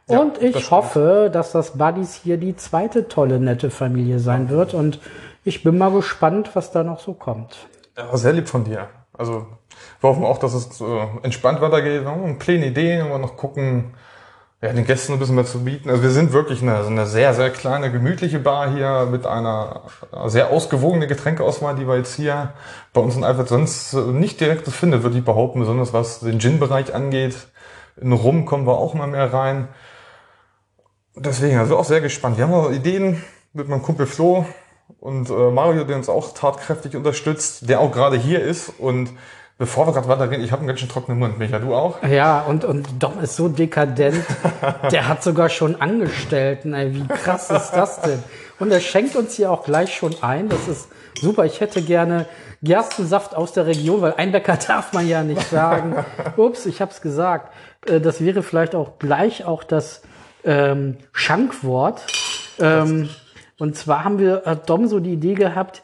Ja, 0.08 0.20
und 0.20 0.40
ich 0.42 0.52
das 0.52 0.70
hoffe, 0.70 1.30
dass 1.32 1.52
das 1.52 1.78
Buddies 1.78 2.14
hier 2.14 2.36
die 2.36 2.56
zweite 2.56 3.08
tolle, 3.08 3.40
nette 3.40 3.70
Familie 3.70 4.18
sein 4.18 4.50
wird 4.50 4.74
und 4.74 5.00
ich 5.44 5.62
bin 5.62 5.78
mal 5.78 5.90
gespannt, 5.90 6.50
was 6.54 6.72
da 6.72 6.84
noch 6.84 7.00
so 7.00 7.14
kommt. 7.14 7.56
Ja, 7.96 8.16
sehr 8.16 8.32
lieb 8.32 8.48
von 8.48 8.64
dir. 8.64 8.88
Also 9.12 9.46
wir 10.00 10.10
hoffen 10.10 10.24
auch, 10.24 10.38
dass 10.38 10.54
es 10.54 10.80
äh, 10.80 10.84
entspannt 11.22 11.60
weitergeht. 11.60 12.02
Wir 12.02 12.10
haben 12.10 12.38
Pläne, 12.38 12.66
Ideen, 12.66 13.08
wir 13.08 13.18
noch 13.18 13.36
gucken, 13.36 13.94
ja, 14.64 14.72
den 14.72 14.86
Gästen 14.86 15.12
ein 15.12 15.18
bisschen 15.18 15.34
mehr 15.34 15.44
zu 15.44 15.62
bieten. 15.62 15.90
Also 15.90 16.02
wir 16.02 16.10
sind 16.10 16.32
wirklich 16.32 16.62
eine, 16.62 16.78
eine 16.78 17.04
sehr, 17.04 17.34
sehr 17.34 17.50
kleine, 17.50 17.92
gemütliche 17.92 18.38
Bar 18.38 18.72
hier 18.72 19.06
mit 19.10 19.26
einer 19.26 19.82
sehr 20.24 20.48
ausgewogenen 20.48 21.06
Getränkeauswahl, 21.06 21.76
die 21.76 21.86
wir 21.86 21.98
jetzt 21.98 22.14
hier 22.14 22.54
bei 22.94 23.02
uns 23.02 23.14
in 23.14 23.24
Alfred 23.24 23.46
sonst 23.46 23.92
nicht 23.92 24.40
direkt 24.40 24.66
finden, 24.66 25.02
würde 25.02 25.18
ich 25.18 25.24
behaupten, 25.24 25.60
besonders 25.60 25.92
was 25.92 26.20
den 26.20 26.38
Gin-Bereich 26.38 26.94
angeht. 26.94 27.36
In 28.00 28.12
Rum 28.12 28.46
kommen 28.46 28.66
wir 28.66 28.78
auch 28.78 28.94
mal 28.94 29.06
mehr 29.06 29.34
rein. 29.34 29.68
Deswegen, 31.14 31.58
also 31.58 31.76
auch 31.76 31.84
sehr 31.84 32.00
gespannt. 32.00 32.38
Wir 32.38 32.44
haben 32.44 32.54
auch 32.54 32.72
Ideen 32.72 33.22
mit 33.52 33.68
meinem 33.68 33.82
Kumpel 33.82 34.06
Flo, 34.06 34.46
und 35.00 35.28
äh, 35.28 35.50
Mario, 35.50 35.84
der 35.84 35.96
uns 35.96 36.08
auch 36.08 36.32
tatkräftig 36.32 36.96
unterstützt, 36.96 37.68
der 37.68 37.80
auch 37.80 37.92
gerade 37.92 38.16
hier 38.16 38.42
ist 38.42 38.72
und 38.78 39.10
Bevor 39.56 39.86
wir 39.86 39.92
gerade 39.92 40.08
weitergehen, 40.08 40.42
ich 40.42 40.50
habe 40.50 40.60
einen 40.60 40.66
ganz 40.66 40.80
schön 40.80 40.88
trockenen 40.88 41.20
Mund, 41.20 41.38
Micha, 41.38 41.60
du 41.60 41.74
auch? 41.74 42.02
Ja, 42.02 42.40
und, 42.40 42.64
und 42.64 42.88
Dom 43.00 43.20
ist 43.20 43.36
so 43.36 43.48
dekadent, 43.48 44.24
der 44.90 45.06
hat 45.06 45.22
sogar 45.22 45.48
schon 45.48 45.80
Angestellten, 45.80 46.74
ey, 46.74 46.92
wie 46.92 47.06
krass 47.06 47.50
ist 47.50 47.70
das 47.70 48.00
denn? 48.00 48.20
Und 48.58 48.72
er 48.72 48.80
schenkt 48.80 49.14
uns 49.14 49.34
hier 49.34 49.52
auch 49.52 49.64
gleich 49.64 49.94
schon 49.94 50.16
ein, 50.22 50.48
das 50.48 50.66
ist 50.66 50.88
super, 51.20 51.44
ich 51.44 51.60
hätte 51.60 51.82
gerne 51.82 52.26
Gerstensaft 52.64 53.36
aus 53.36 53.52
der 53.52 53.66
Region, 53.66 54.00
weil 54.02 54.14
Einbäcker 54.14 54.56
darf 54.66 54.92
man 54.92 55.06
ja 55.06 55.22
nicht 55.22 55.48
sagen. 55.48 56.04
Ups, 56.36 56.66
ich 56.66 56.80
hab's 56.80 57.00
gesagt. 57.00 57.52
Äh, 57.86 58.00
das 58.00 58.20
wäre 58.24 58.42
vielleicht 58.42 58.74
auch 58.74 58.98
gleich 58.98 59.44
auch 59.44 59.62
das 59.62 60.02
ähm, 60.44 60.96
Schankwort. 61.12 62.06
Ähm, 62.58 63.08
und 63.58 63.76
zwar 63.76 64.02
haben 64.02 64.18
wir, 64.18 64.42
hat 64.46 64.68
Dom 64.68 64.88
so 64.88 64.98
die 64.98 65.12
Idee 65.12 65.34
gehabt, 65.34 65.82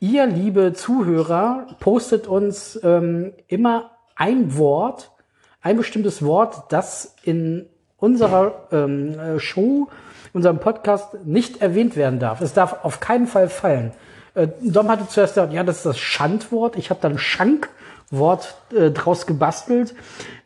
ihr, 0.00 0.26
liebe 0.26 0.72
Zuhörer, 0.72 1.66
postet 1.78 2.26
uns 2.26 2.80
ähm, 2.82 3.32
immer 3.46 3.92
ein 4.16 4.56
Wort, 4.56 5.12
ein 5.60 5.76
bestimmtes 5.76 6.24
Wort, 6.24 6.64
das 6.72 7.14
in 7.22 7.66
unserer 7.98 8.66
ähm, 8.72 9.38
Show, 9.38 9.88
unserem 10.32 10.58
Podcast 10.58 11.24
nicht 11.24 11.60
erwähnt 11.60 11.96
werden 11.96 12.18
darf. 12.18 12.40
Es 12.40 12.54
darf 12.54 12.84
auf 12.84 13.00
keinen 13.00 13.26
Fall 13.26 13.48
fallen. 13.48 13.92
Äh, 14.34 14.48
Dom 14.62 14.88
hatte 14.88 15.06
zuerst 15.06 15.34
gesagt, 15.34 15.52
ja, 15.52 15.64
das 15.64 15.78
ist 15.78 15.86
das 15.86 15.98
Schandwort. 15.98 16.76
Ich 16.76 16.88
habe 16.88 17.00
dann 17.02 17.18
Schankwort 17.18 18.54
äh, 18.74 18.90
draus 18.90 19.26
gebastelt. 19.26 19.94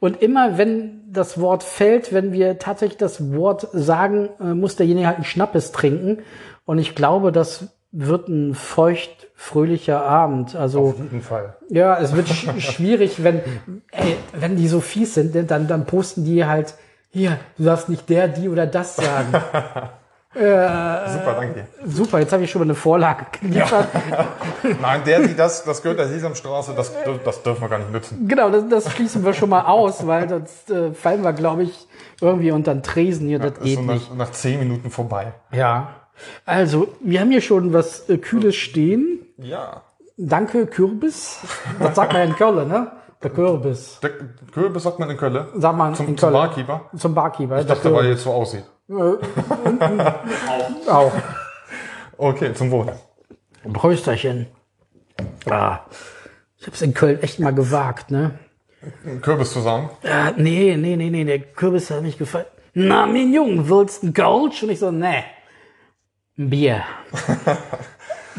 Und 0.01 0.21
immer, 0.21 0.59
wenn 0.59 1.03
das 1.13 1.41
Wort 1.41 1.63
fällt, 1.63 2.13
wenn 2.13 2.33
wir 2.33 2.59
tatsächlich 2.59 2.99
das 2.99 3.33
Wort 3.33 3.69
sagen, 3.73 4.31
äh, 4.41 4.55
muss 4.55 4.75
derjenige 4.75 5.07
halt 5.07 5.17
einen 5.17 5.25
Schnappes 5.25 5.71
trinken. 5.71 6.25
Und 6.65 6.79
ich 6.79 6.97
glaube, 6.97 7.31
das 7.31 7.69
wird 7.97 8.29
ein 8.29 8.55
feucht 8.55 9.29
fröhlicher 9.37 10.05
Abend. 10.05 10.57
Also 10.57 10.89
auf 10.89 10.99
jeden 10.99 11.23
Fall. 11.23 11.57
Ja, 11.69 11.97
es 11.99 12.15
wird 12.15 12.29
sch 12.29 12.49
schwierig, 12.59 13.23
wenn 13.23 13.41
ey, 13.93 14.17
wenn 14.33 14.57
die 14.57 14.69
so 14.69 14.81
fies 14.81 15.15
sind, 15.15 15.35
dann 15.51 15.69
dann 15.69 15.87
posten 15.87 16.25
die 16.25 16.45
halt 16.45 16.75
hier, 17.11 17.39
du 17.57 17.65
darfst 17.65 17.89
nicht 17.89 18.09
der, 18.09 18.27
die 18.27 18.49
oder 18.49 18.67
das 18.67 18.97
sagen. 18.97 19.33
äh, 20.35 21.09
super, 21.09 21.37
danke. 21.39 21.69
Super, 21.87 22.19
jetzt 22.19 22.33
habe 22.33 22.43
ich 22.43 22.51
schon 22.51 22.59
mal 22.59 22.67
eine 22.67 22.75
Vorlage 22.75 23.27
geliefert. 23.41 23.87
Nein, 24.83 25.03
der, 25.07 25.21
die 25.21 25.37
das, 25.37 25.63
das 25.63 25.81
gehört 25.81 26.01
der 26.01 26.09
Sesamstraße, 26.09 26.75
das, 26.75 26.93
das 27.25 27.43
dürfen 27.45 27.63
wir 27.63 27.69
gar 27.69 27.79
nicht 27.79 27.93
nutzen. 27.93 28.27
Genau, 28.27 28.51
das, 28.51 28.69
das 28.69 28.93
schließen 28.93 29.25
wir 29.25 29.33
schon 29.33 29.51
mal 29.51 29.67
aus, 29.67 30.05
weil 30.05 30.29
sonst 30.29 30.69
äh, 30.73 30.93
fallen 30.93 31.23
wir, 31.23 31.33
glaube 31.33 31.63
ich, 31.63 31.87
irgendwie 32.21 32.51
unter 32.51 32.75
den 32.75 32.83
Tresen 32.83 33.29
hier. 33.29 33.39
Ja, 33.39 33.51
das 33.51 33.63
geht 33.63 33.77
so 33.77 33.83
nicht. 33.83 34.11
Nach, 34.11 34.17
nach 34.17 34.33
zehn 34.33 34.59
Minuten 34.59 34.91
vorbei. 34.91 35.35
Ja. 35.53 36.04
Also, 36.45 36.89
wir 37.01 37.21
haben 37.21 37.31
hier 37.31 37.41
schon 37.41 37.73
was 37.73 38.09
äh, 38.09 38.19
Kühles 38.19 38.57
stehen. 38.57 39.21
Ja. 39.39 39.83
Danke, 40.17 40.67
Kürbis. 40.67 41.41
Das 41.81 41.97
sagt 41.97 42.13
man 42.13 42.23
ja 42.23 42.29
in 42.29 42.37
Köln, 42.37 42.69
ne? 42.69 42.93
Der 43.23 43.31
Kürbis. 43.31 43.99
Der 44.03 44.11
Kürbis 44.53 44.83
sagt 44.85 44.99
man 44.99 45.11
in 45.11 45.17
Köln. 45.17 45.47
Sagt 45.57 45.77
man 45.77 45.95
zum, 45.95 46.09
in 46.09 46.17
zum 46.17 46.31
Köln. 46.31 46.33
Barkeeper. 46.33 46.91
Zum 46.97 47.15
Barkeeper. 47.15 47.61
Ich 47.61 47.67
dachte, 47.67 47.93
weil 47.93 48.05
er 48.05 48.11
jetzt 48.13 48.23
so 48.23 48.31
aussieht. 48.31 48.65
auch. 48.89 49.19
auch. 50.89 51.13
Okay, 52.17 52.55
zum 52.55 52.71
Wohl. 52.71 52.93
Prösterchen. 53.73 54.47
Ah. 55.49 55.81
Ich 56.59 56.67
hab's 56.67 56.83
in 56.83 56.95
Köln 56.95 57.21
echt 57.23 57.41
mal 57.41 57.55
gewagt, 57.55 58.11
ne? 58.11 58.39
Kürbis 59.23 59.53
zu 59.53 59.61
sagen? 59.61 59.91
Ja, 60.03 60.33
nee, 60.37 60.77
nee, 60.77 60.97
nee, 60.97 61.11
nee, 61.11 61.25
der 61.25 61.39
Kürbis 61.39 61.91
hat 61.91 62.03
nicht 62.03 62.19
gefallen. 62.19 62.47
Na, 62.75 63.07
mein 63.07 63.33
Junge, 63.33 63.69
willst 63.69 64.03
du 64.03 64.07
einen 64.09 64.15
Kölsch? 64.15 64.63
Und 64.63 64.71
ich 64.71 64.79
so, 64.79 64.91
nee. 64.91 65.25
Bier. 66.37 66.83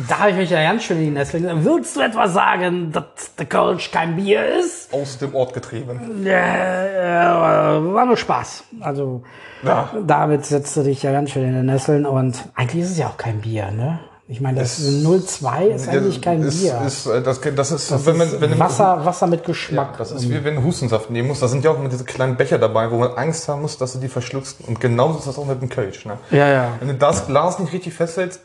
da 0.09 0.19
habe 0.19 0.31
ich 0.31 0.35
mich 0.37 0.49
ja 0.49 0.61
ganz 0.63 0.83
schön 0.83 0.97
in 0.97 1.03
die 1.05 1.11
Nesseln 1.11 1.43
gesagt. 1.43 1.63
Willst 1.65 1.95
du 1.95 2.01
etwa 2.01 2.27
sagen, 2.27 2.91
dass 2.91 3.35
der 3.37 3.45
Kölsch 3.45 3.91
kein 3.91 4.15
Bier 4.17 4.45
ist? 4.59 4.93
Aus 4.93 5.17
dem 5.17 5.33
Ort 5.33 5.53
getrieben. 5.53 6.23
Ja, 6.25 7.77
äh, 7.77 7.93
war 7.93 8.05
nur 8.05 8.17
Spaß. 8.17 8.65
Also, 8.81 9.23
Ja. 9.63 9.89
damit 10.05 10.45
setzt 10.45 10.75
du 10.75 10.83
dich 10.83 11.03
ja 11.03 11.11
ganz 11.13 11.31
schön 11.31 11.45
in 11.45 11.53
den 11.53 11.65
Nesseln 11.67 12.05
und 12.05 12.43
eigentlich 12.55 12.83
ist 12.83 12.91
es 12.91 12.97
ja 12.97 13.07
auch 13.07 13.17
kein 13.17 13.41
Bier, 13.41 13.71
ne? 13.71 13.99
Ich 14.27 14.41
meine, 14.41 14.59
das 14.61 14.77
02 14.77 15.67
ist 15.67 15.87
eigentlich 15.87 16.19
kein 16.19 16.41
ist, 16.41 16.59
Bier. 16.59 16.81
Ist, 16.85 17.05
äh, 17.05 17.21
das, 17.21 17.39
das 17.41 17.71
ist, 17.71 17.91
das 17.91 18.05
wenn 18.07 18.17
man, 18.17 18.27
ist 18.27 18.41
wenn 18.41 18.51
du- 18.51 18.59
Wasser, 18.59 19.05
Wasser 19.05 19.27
mit 19.27 19.41
Ja, 19.41 19.45
Geschmack. 19.45 19.97
das 19.99 20.11
ist 20.11 20.27
wie 20.27 20.43
wenn 20.43 20.55
du 20.55 20.63
Hustensaft 20.63 21.11
nehmen 21.11 21.27
musst. 21.27 21.43
Da 21.43 21.47
sind 21.47 21.63
ja 21.63 21.69
auch 21.71 21.77
immer 21.77 21.89
diese 21.89 22.05
kleinen 22.05 22.35
Becher 22.35 22.57
dabei, 22.57 22.89
wo 22.89 22.97
man 22.97 23.11
Angst 23.13 23.47
haben 23.47 23.61
muss, 23.61 23.77
dass 23.77 23.93
du 23.93 23.99
die 23.99 24.07
verschluckst. 24.07 24.57
Und 24.67 24.79
genauso 24.79 25.19
ist 25.19 25.27
das 25.27 25.37
auch 25.37 25.45
mit 25.45 25.61
dem 25.61 25.69
Kölsch. 25.69 26.05
Ne? 26.05 26.17
ja, 26.31 26.47
ja. 26.49 26.69
Wenn 26.79 26.87
du 26.87 26.95
das 26.95 27.27
Glas 27.27 27.59
nicht 27.59 27.71
richtig 27.71 27.93
festhältst, 27.93 28.41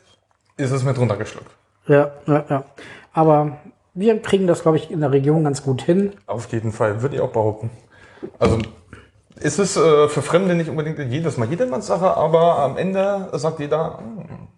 ist 0.59 0.71
es 0.71 0.85
mit 0.85 0.99
runtergeschluckt. 0.99 1.51
Ja, 1.87 2.11
ja, 2.27 2.45
ja. 2.51 2.65
Aber 3.15 3.57
wir 3.95 4.21
kriegen 4.21 4.47
das, 4.47 4.61
glaube 4.63 4.77
ich, 4.77 4.91
in 4.91 5.01
der 5.01 5.13
Region 5.13 5.45
ganz 5.45 5.63
gut 5.63 5.81
hin. 5.81 6.13
Auf 6.27 6.53
jeden 6.53 6.73
Fall, 6.73 7.01
würde 7.01 7.17
ich 7.17 7.23
auch 7.23 7.33
behaupten. 7.33 7.71
Also 8.39 8.59
ist 9.37 9.59
es 9.59 9.79
äh, 9.79 10.09
für 10.09 10.21
Fremde 10.21 10.55
nicht 10.55 10.69
unbedingt 10.69 10.99
jedes 11.11 11.39
Mal 11.39 11.49
jedermanns 11.49 11.87
Sache, 11.87 12.15
aber 12.19 12.59
am 12.59 12.77
Ende 12.77 13.31
sagt 13.33 13.61
jeder, 13.61 13.99
hm, 13.99 14.49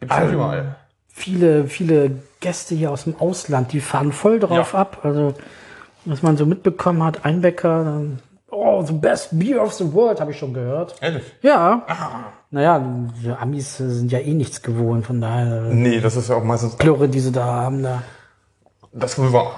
gibt's 0.00 0.14
Also, 0.14 0.34
überall. 0.34 0.76
Viele, 1.08 1.66
viele 1.66 2.10
Gäste 2.40 2.74
hier 2.74 2.90
aus 2.90 3.04
dem 3.04 3.18
Ausland, 3.18 3.72
die 3.72 3.80
fahren 3.80 4.12
voll 4.12 4.38
drauf 4.38 4.72
Ja. 4.74 4.78
ab. 4.80 4.98
Also, 5.02 5.34
was 6.04 6.22
man 6.22 6.36
so 6.36 6.44
mitbekommen 6.46 7.02
hat, 7.02 7.24
Einbäcker, 7.24 7.84
dann, 7.84 8.18
oh, 8.50 8.82
the 8.84 8.92
best 8.92 9.38
beer 9.38 9.62
of 9.62 9.72
the 9.72 9.92
world, 9.92 10.20
habe 10.20 10.30
ich 10.32 10.38
schon 10.38 10.52
gehört. 10.54 10.94
Ehrlich? 11.00 11.24
Ja. 11.42 11.84
Naja, 12.50 12.78
die 13.22 13.30
Amis 13.30 13.76
sind 13.78 14.12
ja 14.12 14.18
eh 14.20 14.34
nichts 14.34 14.62
gewohnt, 14.62 15.06
von 15.06 15.20
daher 15.20 15.62
Nee, 15.62 16.00
das 16.00 16.16
ist 16.16 16.28
ja 16.28 16.36
auch 16.36 16.44
meistens 16.44 16.76
Plöre, 16.76 17.08
die 17.08 17.20
sie 17.20 17.32
da 17.32 17.44
haben, 17.44 17.82
da. 17.82 18.02
Das 18.92 19.18
wohl 19.18 19.32
wahr. 19.32 19.56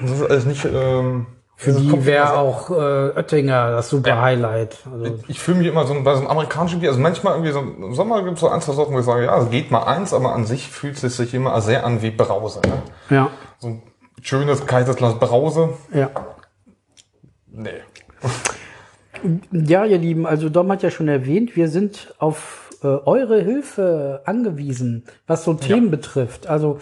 Das 0.00 0.10
ist 0.10 0.22
alles 0.22 0.44
nicht. 0.46 0.64
Ähm, 0.64 1.26
Für 1.62 1.72
das 1.72 1.82
die 1.82 2.06
wäre 2.06 2.38
auch 2.38 2.70
äh, 2.70 2.74
Oettinger 3.18 3.70
das 3.72 3.90
super 3.90 4.08
Ja. 4.08 4.22
Highlight. 4.22 4.78
Also, 4.90 5.04
so- 5.04 5.18
Ich 5.28 5.38
fühle 5.40 5.58
mich 5.58 5.66
immer 5.66 5.86
so 5.86 5.94
bei 6.02 6.14
so 6.14 6.20
einem 6.20 6.28
amerikanischen 6.28 6.80
Bier. 6.80 6.88
Also 6.88 7.00
manchmal 7.00 7.34
irgendwie 7.34 7.52
so 7.52 7.60
im 7.60 7.94
Sommer 7.94 8.22
gibt 8.22 8.34
es 8.36 8.40
so 8.40 8.48
ein, 8.48 8.60
zwei 8.62 8.72
Sachen, 8.72 8.94
wo 8.94 8.98
ich 8.98 9.04
sage, 9.04 9.24
ja, 9.24 9.38
es 9.42 9.50
geht 9.50 9.70
mal 9.70 9.82
eins, 9.84 10.14
aber 10.14 10.32
an 10.34 10.46
sich 10.46 10.68
fühlt 10.70 11.02
es 11.04 11.16
sich 11.18 11.34
immer 11.34 11.60
sehr 11.60 11.84
an 11.84 12.00
wie 12.00 12.10
Brause. 12.10 12.60
Ne? 12.66 12.82
ja, 13.14 13.30
So 13.58 13.68
ein 13.68 13.82
schönes, 14.22 14.64
kaltes 14.66 14.96
Glas 14.96 15.18
Brause. 15.18 15.70
ja. 15.92 16.08
Nee. 17.52 17.70
Ja, 19.52 19.84
ihr 19.84 19.98
Lieben, 19.98 20.26
also 20.26 20.48
Dom 20.48 20.70
hat 20.72 20.82
ja 20.82 20.90
schon 20.90 21.08
erwähnt, 21.08 21.56
wir 21.56 21.68
sind 21.68 22.14
auf 22.18 22.70
äh, 22.82 22.86
eure 22.86 23.40
Hilfe 23.42 24.22
angewiesen, 24.24 25.04
was 25.26 25.44
so 25.44 25.52
Themen 25.54 25.90
betrifft. 25.90 26.46
Also 26.46 26.78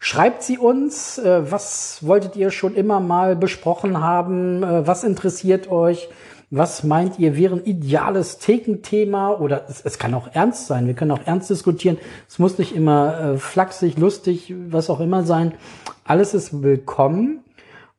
schreibt 0.00 0.42
sie 0.42 0.58
uns, 0.58 1.18
äh, 1.18 1.52
was 1.52 1.98
wolltet 2.00 2.34
ihr 2.34 2.50
schon 2.50 2.74
immer 2.74 2.98
mal 2.98 3.36
besprochen 3.36 4.00
haben, 4.00 4.62
äh, 4.64 4.86
was 4.86 5.04
interessiert 5.04 5.70
euch, 5.70 6.08
was 6.50 6.82
meint 6.82 7.20
ihr 7.20 7.36
wäre 7.36 7.54
ein 7.54 7.64
ideales 7.64 8.38
Thekenthema 8.38 9.30
oder 9.34 9.66
es, 9.68 9.82
es 9.82 9.98
kann 9.98 10.14
auch 10.14 10.28
ernst 10.32 10.66
sein, 10.66 10.88
wir 10.88 10.94
können 10.94 11.12
auch 11.12 11.26
ernst 11.26 11.50
diskutieren, 11.50 11.98
es 12.28 12.40
muss 12.40 12.58
nicht 12.58 12.74
immer 12.74 13.20
äh, 13.20 13.38
flachsig, 13.38 13.98
lustig, 13.98 14.52
was 14.68 14.90
auch 14.90 14.98
immer 14.98 15.22
sein. 15.22 15.54
Alles 16.02 16.34
ist 16.34 16.62
willkommen 16.62 17.44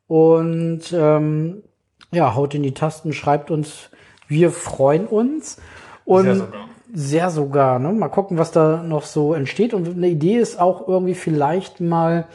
und 0.08 0.82
ähm, 0.92 1.64
ja, 2.12 2.36
haut 2.36 2.56
in 2.56 2.64
die 2.64 2.74
Tasten, 2.74 3.14
schreibt 3.14 3.52
uns. 3.52 3.90
Wir 4.28 4.52
freuen 4.52 5.08
uns. 5.08 5.58
Und 6.04 6.24
Sehr 6.24 6.36
sogar. 6.36 6.71
Sehr 6.94 7.30
sogar, 7.30 7.80
ne? 7.80 7.92
Mal 7.92 8.10
gucken, 8.10 8.38
was 8.38 8.52
da 8.52 8.84
noch 8.84 9.04
so 9.04 9.34
entsteht. 9.34 9.74
Und 9.74 9.88
eine 9.88 10.08
Idee 10.10 10.38
ist 10.38 10.60
auch 10.60 10.88
irgendwie 10.88 11.16
vielleicht 11.16 11.80
mal 11.80 12.26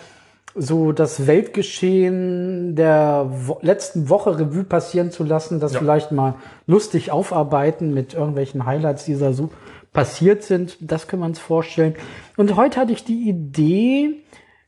so 0.55 0.93
das 0.93 1.27
Weltgeschehen 1.27 2.75
der 2.77 3.27
wo 3.31 3.59
letzten 3.61 4.09
Woche 4.09 4.39
Revue 4.39 4.65
passieren 4.65 5.11
zu 5.11 5.25
lassen, 5.25 5.61
das 5.61 5.75
Ja. 5.75 5.81
vielleicht 5.81 6.13
mal 6.13 6.35
lustig 6.67 7.13
aufarbeiten 7.13 7.93
mit 7.93 8.15
irgendwelchen 8.15 8.65
Highlights, 8.65 9.05
die 9.05 9.19
da 9.19 9.33
so 9.33 9.51
passiert 9.93 10.43
sind. 10.43 10.79
Das 10.81 11.09
können 11.09 11.23
wir 11.23 11.27
uns 11.27 11.39
vorstellen. 11.39 11.95
Und 12.37 12.57
heute 12.57 12.81
hatte 12.81 12.93
ich 12.93 13.05
die 13.05 13.29
Idee, 13.29 14.23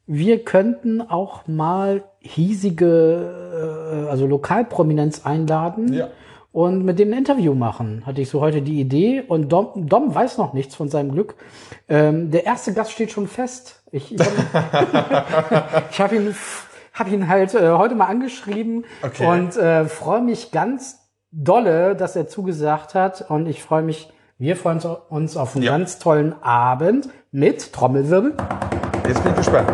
wir 0.06 0.44
könnten 0.44 1.00
auch 1.00 1.46
mal 1.46 2.02
hiesige, 2.20 4.04
äh, 4.06 4.10
also 4.10 4.26
Lokalprominenz 4.26 5.24
einladen 5.24 5.92
Ja. 5.92 6.08
Und 6.52 6.84
mit 6.84 6.98
dem 6.98 7.12
ein 7.12 7.18
Interview 7.18 7.54
machen. 7.54 8.02
Hatte 8.06 8.20
ich 8.20 8.28
so 8.30 8.40
heute 8.40 8.62
die 8.62 8.80
Idee 8.80 9.22
und 9.26 9.48
Dom, 9.50 9.86
Dom 9.88 10.14
weiß 10.14 10.38
noch 10.38 10.52
nichts 10.54 10.74
von 10.74 10.88
seinem 10.88 11.12
Glück. 11.12 11.34
Ähm, 11.88 12.30
der 12.30 12.46
erste 12.46 12.72
Gast 12.72 12.92
steht 12.92 13.10
schon 13.12 13.26
fest. 13.28 13.82
Ich, 13.92 14.14
ich 14.14 14.20
habe 14.20 14.32
hab 15.98 16.12
ihn, 16.12 16.34
hab 16.94 17.10
ihn 17.12 17.28
halt 17.28 17.54
äh, 17.54 17.70
heute 17.72 17.94
mal 17.94 18.06
angeschrieben 18.06 18.84
Okay. 19.02 19.26
und 19.26 19.56
äh, 19.56 19.84
freue 19.86 20.22
mich 20.22 20.50
ganz 20.50 20.98
dolle, 21.30 21.94
dass 21.94 22.16
er 22.16 22.26
zugesagt 22.28 22.94
hat 22.94 23.30
und 23.30 23.46
ich 23.46 23.62
freue 23.62 23.82
mich, 23.82 24.10
wir 24.38 24.56
freuen 24.56 24.76
uns- 24.78 24.86
uns 25.10 25.36
auf 25.36 25.54
einen 25.54 25.64
Ja. 25.64 25.72
ganz 25.72 25.98
tollen 25.98 26.34
Abend 26.42 27.08
mit 27.30 27.72
Trommelwirbel. 27.72 28.34
Jetzt 29.06 29.22
bin 29.22 29.32
ich 29.32 29.38
gespannt. 29.38 29.70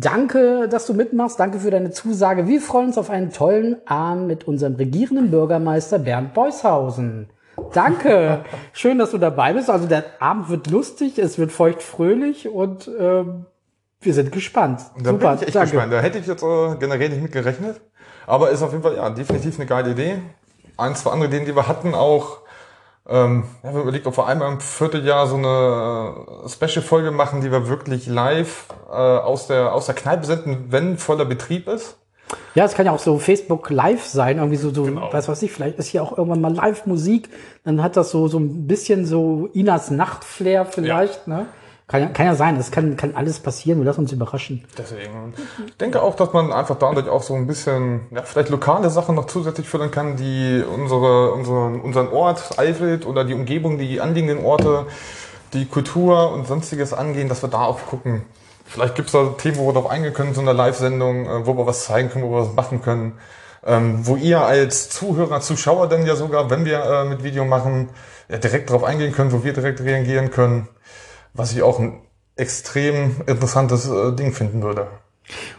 Danke, 0.00 0.66
dass 0.68 0.86
du 0.86 0.94
mitmachst. 0.94 1.38
Danke 1.38 1.58
für 1.60 1.70
deine 1.70 1.90
Zusage. 1.90 2.46
Wir 2.46 2.60
freuen 2.60 2.88
uns 2.88 2.98
auf 2.98 3.10
einen 3.10 3.30
tollen 3.30 3.76
Abend 3.86 4.28
mit 4.28 4.48
unserem 4.48 4.76
regierenden 4.76 5.30
Bürgermeister 5.30 5.98
Bernd 5.98 6.32
Beushausen. 6.32 7.28
Danke. 7.74 8.44
Schön, 8.72 8.98
dass 8.98 9.10
du 9.10 9.18
dabei 9.18 9.52
bist. 9.52 9.68
Also 9.68 9.86
der 9.86 10.04
Abend 10.18 10.48
wird 10.48 10.70
lustig, 10.70 11.18
es 11.18 11.38
wird 11.38 11.52
feuchtfröhlich 11.52 12.48
und 12.48 12.90
ähm, 12.98 13.44
wir 14.00 14.14
sind 14.14 14.32
gespannt. 14.32 14.80
Da 15.02 15.12
bin 15.12 15.34
ich 15.34 15.48
echt 15.48 15.60
gespannt. 15.60 15.92
Da 15.92 16.00
hätte 16.00 16.18
ich 16.18 16.26
jetzt 16.26 16.42
äh, 16.42 16.76
generell 16.78 17.10
nicht 17.10 17.22
mit 17.22 17.32
gerechnet. 17.32 17.80
Aber 18.26 18.50
ist 18.50 18.62
auf 18.62 18.70
jeden 18.70 18.82
Fall, 18.82 18.96
ja, 18.96 19.10
definitiv 19.10 19.58
eine 19.58 19.66
geile 19.66 19.90
Idee. 19.90 20.22
Ein, 20.78 20.94
zwei 20.94 21.10
andere 21.10 21.28
Ideen, 21.28 21.44
die 21.44 21.54
wir 21.54 21.68
hatten, 21.68 21.94
auch, 21.94 22.38
ähm, 23.08 23.44
ja, 23.62 23.74
wir 23.74 23.82
überlegt, 23.82 24.06
ob 24.06 24.16
wir 24.16 24.26
einmal 24.26 24.52
im 24.52 24.60
Vierteljahr 24.60 25.26
so 25.26 25.36
eine 25.36 26.44
äh, 26.44 26.48
Special-Folge 26.48 27.10
machen, 27.10 27.40
die 27.40 27.50
wir 27.50 27.68
wirklich 27.68 28.06
live 28.06 28.66
äh, 28.88 28.94
aus, 28.94 29.46
der, 29.46 29.74
aus 29.74 29.86
der 29.86 29.94
Kneipe 29.94 30.26
senden, 30.26 30.66
wenn 30.68 30.98
voller 30.98 31.24
Betrieb 31.24 31.66
ist. 31.68 31.96
Ja, 32.54 32.64
es 32.64 32.74
kann 32.74 32.86
ja 32.86 32.92
auch 32.92 33.00
so 33.00 33.18
Facebook 33.18 33.70
Live 33.70 34.04
sein, 34.04 34.38
irgendwie 34.38 34.56
so, 34.56 34.72
so 34.72 34.84
Genau. 34.84 35.12
weiß 35.12 35.28
was 35.28 35.42
ich, 35.42 35.50
vielleicht 35.50 35.78
ist 35.78 35.88
hier 35.88 36.02
auch 36.02 36.16
irgendwann 36.16 36.40
mal 36.40 36.54
Live-Musik, 36.54 37.28
dann 37.64 37.82
hat 37.82 37.96
das 37.96 38.10
so, 38.10 38.28
so 38.28 38.38
ein 38.38 38.66
bisschen 38.66 39.04
so 39.04 39.48
Inas 39.52 39.90
Nachtflair 39.90 40.64
vielleicht, 40.64 41.26
ne? 41.26 41.46
Kann 41.90 42.02
ja, 42.02 42.06
kann 42.06 42.26
ja 42.26 42.36
sein, 42.36 42.56
es 42.56 42.70
kann, 42.70 42.96
kann 42.96 43.16
alles 43.16 43.40
passieren, 43.40 43.80
wir 43.80 43.84
lassen 43.84 44.02
uns 44.02 44.12
überraschen. 44.12 44.64
Deswegen. 44.78 45.34
Ich 45.66 45.76
denke 45.78 46.00
auch, 46.00 46.14
dass 46.14 46.32
man 46.32 46.52
einfach 46.52 46.78
dadurch 46.78 47.08
auch 47.08 47.24
so 47.24 47.34
ein 47.34 47.48
bisschen, 47.48 48.02
ja, 48.12 48.22
vielleicht 48.22 48.48
lokale 48.48 48.90
Sachen 48.90 49.16
noch 49.16 49.26
zusätzlich 49.26 49.68
fördern 49.68 49.90
kann, 49.90 50.14
die 50.14 50.62
unsere, 50.62 51.32
unseren, 51.32 51.80
unseren 51.80 52.06
Ort, 52.10 52.60
Eifeld 52.60 53.06
oder 53.06 53.24
die 53.24 53.34
Umgebung, 53.34 53.76
die 53.76 54.00
anliegenden 54.00 54.44
Orte, 54.44 54.86
die 55.52 55.66
Kultur 55.66 56.32
und 56.32 56.46
sonstiges 56.46 56.92
angehen, 56.92 57.28
dass 57.28 57.42
wir 57.42 57.48
da 57.48 57.64
auch 57.64 57.84
gucken. 57.86 58.22
Vielleicht 58.66 58.94
gibt 58.94 59.08
es 59.08 59.12
da 59.12 59.24
Themen, 59.36 59.56
wo 59.56 59.66
wir 59.66 59.72
darauf 59.72 59.90
eingehen 59.90 60.14
können, 60.14 60.32
so 60.32 60.42
eine 60.42 60.52
Live-Sendung, 60.52 61.26
äh, 61.26 61.44
wo 61.44 61.56
wir 61.56 61.66
was 61.66 61.86
zeigen 61.86 62.08
können, 62.08 62.24
wo 62.24 62.30
wir 62.30 62.42
was 62.42 62.54
machen 62.54 62.82
können. 62.82 63.14
Ähm, 63.66 64.06
wo 64.06 64.14
ihr 64.14 64.42
als 64.42 64.90
Zuhörer, 64.90 65.40
Zuschauer 65.40 65.88
dann 65.88 66.06
ja 66.06 66.14
sogar, 66.14 66.50
wenn 66.50 66.64
wir 66.64 66.84
äh, 66.84 67.04
mit 67.04 67.24
Video 67.24 67.44
machen, 67.44 67.88
ja, 68.28 68.38
direkt 68.38 68.70
darauf 68.70 68.84
eingehen 68.84 69.12
können, 69.12 69.32
wo 69.32 69.42
wir 69.42 69.52
direkt 69.52 69.80
reagieren 69.80 70.30
können. 70.30 70.68
Was 71.34 71.52
ich 71.52 71.62
auch 71.62 71.78
ein 71.78 72.00
extrem 72.36 73.16
interessantes 73.26 73.88
äh, 73.88 74.12
Ding 74.12 74.32
finden 74.32 74.62
würde. 74.62 74.88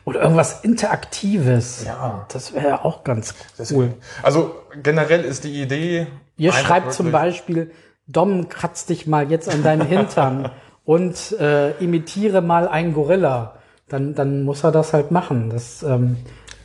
Oder 0.04 0.22
irgendwas 0.22 0.62
Interaktives. 0.64 1.86
Ja. 1.86 2.26
Das 2.30 2.54
wäre 2.54 2.68
ja 2.68 2.86
auch 2.86 3.04
ganz 3.04 3.36
cool. 3.72 3.94
Also 4.22 4.56
generell 4.82 5.24
ist 5.24 5.44
die 5.44 5.62
Idee. 5.62 6.08
Ihr 6.38 6.52
schreibt 6.52 6.94
zum 6.94 7.12
Beispiel, 7.12 7.72
Dom, 8.08 8.50
kratz 8.50 8.86
dich 8.86 9.08
mal 9.08 9.32
jetzt 9.32 9.48
an 9.48 9.64
deinen 9.64 9.86
Hintern 9.86 10.52
und 10.84 11.32
äh, 11.40 11.72
imitiere 11.78 12.42
mal 12.42 12.68
einen 12.68 12.94
Gorilla. 12.94 13.56
Dann, 13.88 14.16
dann 14.16 14.44
muss 14.44 14.64
er 14.64 14.72
das 14.72 14.94
halt 14.94 15.12
machen. 15.12 15.50
Das, 15.50 15.84
ähm, 15.84 16.18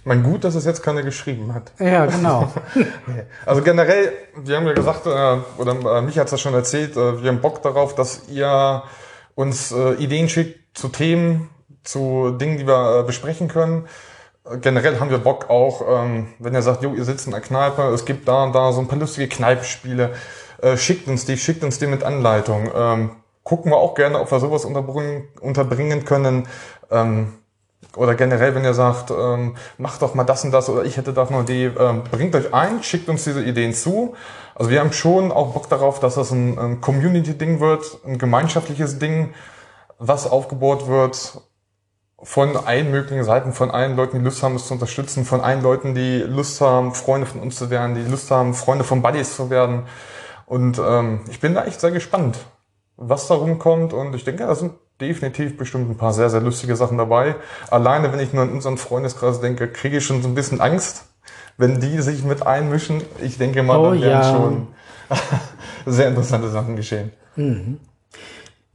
Mein 0.06 0.22
gut, 0.22 0.44
dass 0.44 0.54
es 0.54 0.64
jetzt 0.64 0.84
keiner 0.84 1.02
geschrieben 1.02 1.52
hat. 1.52 1.72
ja, 1.80 2.06
genau. 2.06 2.48
Also 3.44 3.60
generell, 3.62 4.12
wir 4.36 4.56
haben 4.56 4.66
ja 4.68 4.72
gesagt, 4.72 5.04
äh, 5.04 5.38
oder 5.60 5.98
äh, 5.98 6.00
mich 6.00 6.16
hat's 6.16 6.30
das 6.30 6.40
schon 6.40 6.54
erzählt, 6.54 6.96
äh, 6.96 7.24
wir 7.24 7.28
haben 7.28 7.40
Bock 7.40 7.60
darauf, 7.62 7.96
dass 7.96 8.28
ihr 8.28 8.84
uns 9.34 9.74
Ideen 9.98 10.28
schickt 10.28 10.78
zu 10.78 10.88
Themen, 10.88 11.50
zu 11.82 12.30
Dingen, 12.30 12.56
die 12.56 12.66
wir 12.66 13.02
besprechen 13.02 13.48
können. 13.48 13.86
Generell 14.62 15.00
haben 15.00 15.10
wir 15.10 15.18
Bock 15.18 15.50
auch, 15.50 15.82
ähm, 15.86 16.28
wenn 16.38 16.54
ihr 16.54 16.62
sagt, 16.62 16.84
jo, 16.84 16.94
ihr 16.94 17.04
sitzt 17.04 17.26
in 17.26 17.32
der 17.32 17.40
Kneipe, 17.40 17.82
es 17.88 18.04
gibt 18.04 18.28
da 18.28 18.44
und 18.44 18.54
da 18.54 18.72
so 18.72 18.80
ein 18.80 18.88
paar 18.88 18.98
lustige 18.98 19.28
Kneipenspiele, 19.28 20.12
schickt 20.76 21.06
uns 21.08 21.26
die, 21.26 21.36
schickt 21.36 21.62
uns 21.64 21.78
die 21.80 21.86
mit 21.86 22.02
Anleitung. 22.02 22.70
Ähm, 22.74 23.10
gucken 23.42 23.72
wir 23.72 23.76
auch 23.76 23.94
gerne, 23.94 24.20
ob 24.20 24.30
wir 24.30 24.40
sowas 24.40 24.64
unterbringen, 24.64 25.28
unterbringen 25.40 26.04
können. 26.04 26.46
Oder 27.96 28.14
generell, 28.14 28.54
wenn 28.54 28.64
ihr 28.64 28.74
sagt, 28.74 29.10
ähm, 29.10 29.56
macht 29.78 30.02
doch 30.02 30.14
mal 30.14 30.24
das 30.24 30.44
und 30.44 30.52
das 30.52 30.68
oder 30.68 30.84
ich 30.84 30.96
hätte 30.96 31.12
da 31.12 31.24
noch 31.24 31.30
eine 31.30 31.42
Idee, 31.42 31.72
ähm, 31.78 32.02
bringt 32.10 32.34
euch 32.34 32.52
ein, 32.52 32.82
schickt 32.82 33.08
uns 33.08 33.24
diese 33.24 33.42
Ideen 33.42 33.72
zu. 33.72 34.14
Also 34.54 34.70
wir 34.70 34.80
haben 34.80 34.92
schon 34.92 35.32
auch 35.32 35.52
Bock 35.52 35.68
darauf, 35.68 36.00
dass 36.00 36.14
das 36.14 36.30
ein, 36.30 36.58
ein 36.58 36.80
Community-Ding 36.80 37.60
wird, 37.60 37.98
ein 38.06 38.18
gemeinschaftliches 38.18 38.98
Ding, 38.98 39.34
was 39.98 40.30
aufgebaut 40.30 40.86
wird 40.86 41.40
von 42.22 42.56
allen 42.56 42.90
möglichen 42.90 43.24
Seiten, 43.24 43.52
von 43.52 43.70
allen 43.70 43.96
Leuten, 43.96 44.18
die 44.18 44.24
Lust 44.24 44.42
haben, 44.42 44.56
es 44.56 44.66
zu 44.66 44.74
unterstützen, 44.74 45.24
von 45.24 45.40
allen 45.40 45.62
Leuten, 45.62 45.94
die 45.94 46.18
Lust 46.20 46.60
haben, 46.60 46.94
Freunde 46.94 47.26
von 47.26 47.40
uns 47.40 47.56
zu 47.56 47.70
werden, 47.70 47.94
die 47.94 48.10
Lust 48.10 48.30
haben, 48.30 48.54
Freunde 48.54 48.84
von 48.84 49.02
Buddies 49.02 49.36
zu 49.36 49.50
werden. 49.50 49.82
Und 50.46 50.78
ähm, 50.78 51.20
ich 51.28 51.40
bin 51.40 51.54
da 51.54 51.64
echt 51.64 51.80
sehr 51.80 51.90
gespannt, 51.90 52.38
was 52.96 53.28
da 53.28 53.34
rumkommt. 53.34 53.92
Und 53.92 54.14
ich 54.14 54.24
denke, 54.24 54.46
da 54.46 54.54
sind 54.54 54.72
definitiv 55.00 55.56
bestimmt 55.56 55.90
ein 55.90 55.96
paar 55.96 56.12
sehr, 56.12 56.30
sehr 56.30 56.40
lustige 56.40 56.76
Sachen 56.76 56.98
dabei. 56.98 57.36
Alleine, 57.70 58.12
wenn 58.12 58.20
ich 58.20 58.32
nur 58.32 58.42
an 58.42 58.50
unseren 58.50 58.78
Freundeskreis 58.78 59.40
denke, 59.40 59.68
kriege 59.68 59.98
ich 59.98 60.04
schon 60.06 60.22
so 60.22 60.28
ein 60.28 60.34
bisschen 60.34 60.60
Angst, 60.60 61.04
wenn 61.58 61.80
die 61.80 62.00
sich 62.00 62.24
mit 62.24 62.46
einmischen. 62.46 63.02
Ich 63.20 63.38
denke 63.38 63.62
mal, 63.62 63.78
Oh 63.78 63.90
dann 63.90 64.00
werden 64.00 64.22
ja. 64.22 64.32
schon 64.32 64.66
sehr 65.86 66.08
interessante 66.08 66.48
Sachen 66.48 66.76
geschehen. 66.76 67.12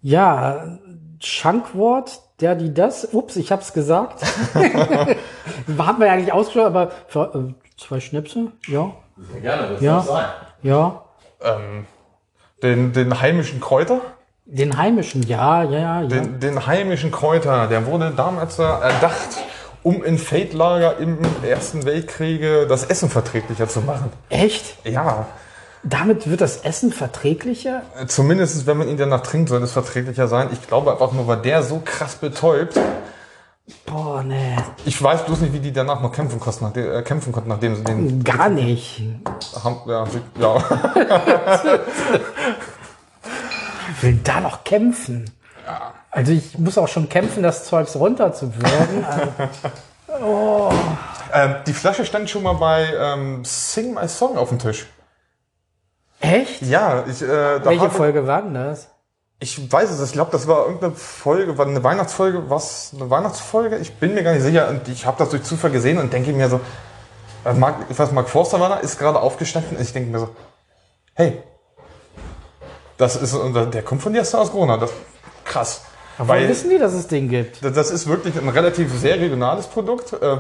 Ja, 0.02 0.78
Schankwort, 1.20 2.22
der, 2.40 2.56
die, 2.56 2.74
das. 2.74 3.14
Ups, 3.14 3.36
ich 3.36 3.52
hab's 3.52 3.74
gesagt. 3.74 4.24
Haben 4.56 6.00
wir 6.00 6.08
ja 6.08 6.14
eigentlich 6.14 6.34
ausgesprochen, 6.34 6.66
aber 6.68 6.92
für, 7.08 7.54
äh, 7.56 7.80
zwei 7.80 8.00
Schnäpse? 8.00 8.52
Ja. 8.68 8.92
Gerne, 9.42 9.74
das 9.74 9.82
Ja. 9.82 10.02
sein. 10.02 10.26
Ja. 10.64 11.04
Ähm, 11.44 11.86
den, 12.64 12.94
den 12.94 13.22
heimischen 13.22 13.60
Kräuter? 13.60 14.02
Den 14.54 14.76
heimischen, 14.76 15.24
ja, 15.24 15.64
ja, 15.64 16.02
ja. 16.02 16.08
Den, 16.08 16.42
den 16.42 16.68
heimischen 16.68 17.10
Kräuter, 17.10 17.68
der 17.68 17.86
wurde 17.86 18.12
damals 18.12 18.60
erdacht, 18.60 19.30
um 19.82 20.04
in 20.04 20.18
Feldlager 20.18 20.98
im 20.98 21.20
Ersten 21.42 21.86
Weltkriege 21.86 22.68
das 22.68 22.84
Essen 22.84 23.10
verträglicher 23.10 23.70
zu 23.70 23.80
machen. 23.80 24.12
Echt? 24.28 24.76
Ja, 24.86 25.26
Damit 25.84 26.30
wird 26.30 26.42
das 26.42 26.58
Essen 26.58 26.92
verträglicher? 26.92 27.84
Zumindest, 28.08 28.68
wenn 28.68 28.76
man 28.76 28.90
ihn 28.90 28.98
danach 28.98 29.22
trinkt, 29.22 29.48
soll 29.48 29.64
es 29.64 29.72
verträglicher 29.72 30.28
sein. 30.28 30.50
Ich 30.52 30.68
glaube 30.68 30.92
einfach 30.92 31.14
nur, 31.14 31.28
weil 31.28 31.38
der 31.38 31.64
so 31.64 31.82
krass 31.86 32.16
betäubt. 32.16 32.78
Boah, 33.86 34.22
nee. 34.22 34.58
Ich 34.84 35.02
weiß 35.02 35.24
bloß 35.28 35.40
nicht, 35.40 35.54
wie 35.54 35.60
die 35.62 35.72
danach 35.72 36.02
noch 36.02 36.12
kämpfen, 36.12 36.42
konnten, 36.42 36.66
nachdem, 36.66 36.92
äh, 36.92 37.02
kämpfen 37.04 37.32
konnten, 37.32 37.48
nachdem 37.48 37.76
sie 37.78 37.86
den 37.86 38.22
Gar 38.26 38.50
nicht. 38.50 39.02
haben. 39.64 39.78
Ja, 39.88 40.06
ja. 40.42 40.58
Ich 43.96 44.04
will 44.04 44.20
da 44.24 44.40
noch 44.40 44.64
kämpfen. 44.64 45.30
Also 46.10 46.32
ich 46.32 46.58
muss 46.58 46.78
auch 46.78 46.88
schon 46.88 47.08
kämpfen, 47.08 47.44
das 47.44 47.66
Zeugs 47.66 47.96
runterzuwürgen. 47.96 49.06
Also, 50.08 50.74
ähm, 51.34 51.56
die 51.66 51.74
Flasche 51.74 52.06
stand 52.06 52.30
schon 52.30 52.44
mal 52.44 52.54
bei 52.54 52.86
ähm, 52.94 53.46
Sing 53.46 53.94
My 53.94 54.08
Song 54.08 54.38
auf 54.38 54.50
dem 54.50 54.60
Tisch. 54.60 54.86
echt? 56.20 56.62
Ja, 56.64 57.06
ich, 57.08 57.22
äh, 57.22 57.64
Welche 57.64 57.90
Folge 57.90 58.28
war 58.28 58.42
denn 58.42 58.54
das? 58.54 58.90
Ich 59.40 59.72
weiß 59.72 59.90
es, 59.90 60.02
ich 60.06 60.12
glaube, 60.12 60.32
das 60.32 60.48
war 60.48 60.66
irgendeine 60.66 60.94
Folge, 60.94 61.58
war 61.58 61.66
eine 61.66 61.84
Weihnachtsfolge, 61.84 62.50
was? 62.50 62.92
Eine 62.96 63.10
Weihnachtsfolge? 63.10 63.78
Ich 63.78 63.96
bin 63.96 64.14
mir 64.14 64.24
gar 64.24 64.34
nicht 64.34 64.44
sicher 64.44 64.70
und 64.70 64.88
ich 64.88 65.06
habe 65.06 65.18
das 65.18 65.30
durch 65.30 65.44
Zufall 65.44 65.72
gesehen 65.72 65.98
und 65.98 66.14
denke 66.14 66.32
mir 66.32 66.48
so, 66.48 66.60
äh, 67.46 67.54
Mark, 67.54 67.78
ich 67.90 67.98
weiß, 67.98 68.12
Mark 68.12 68.30
Forster 68.30 68.60
war 68.60 68.70
da, 68.70 68.76
ist 68.76 69.00
gerade 69.00 69.20
aufgestanden 69.20 69.78
und 69.78 69.82
ich 69.82 69.94
denke 69.94 70.12
mir 70.12 70.20
so, 70.20 70.30
hey, 71.16 71.42
das 73.02 73.16
ist, 73.16 73.36
der 73.74 73.82
kommt 73.82 74.02
von 74.02 74.14
dir 74.14 74.22
aus 74.22 74.52
Corona, 74.52 74.78
das 74.78 74.92
krass. 75.44 75.82
Aber 76.18 76.30
Weil 76.30 76.48
wissen 76.50 76.70
die, 76.70 76.78
dass 76.78 76.94
es 76.94 77.08
den 77.08 77.30
gibt? 77.30 77.64
das 77.64 77.90
ist 77.90 78.08
wirklich 78.08 78.40
ein 78.40 78.50
relativ 78.50 78.94
sehr 78.94 79.20
regionales 79.20 79.66
Produkt, 79.66 80.14
äh, 80.14 80.38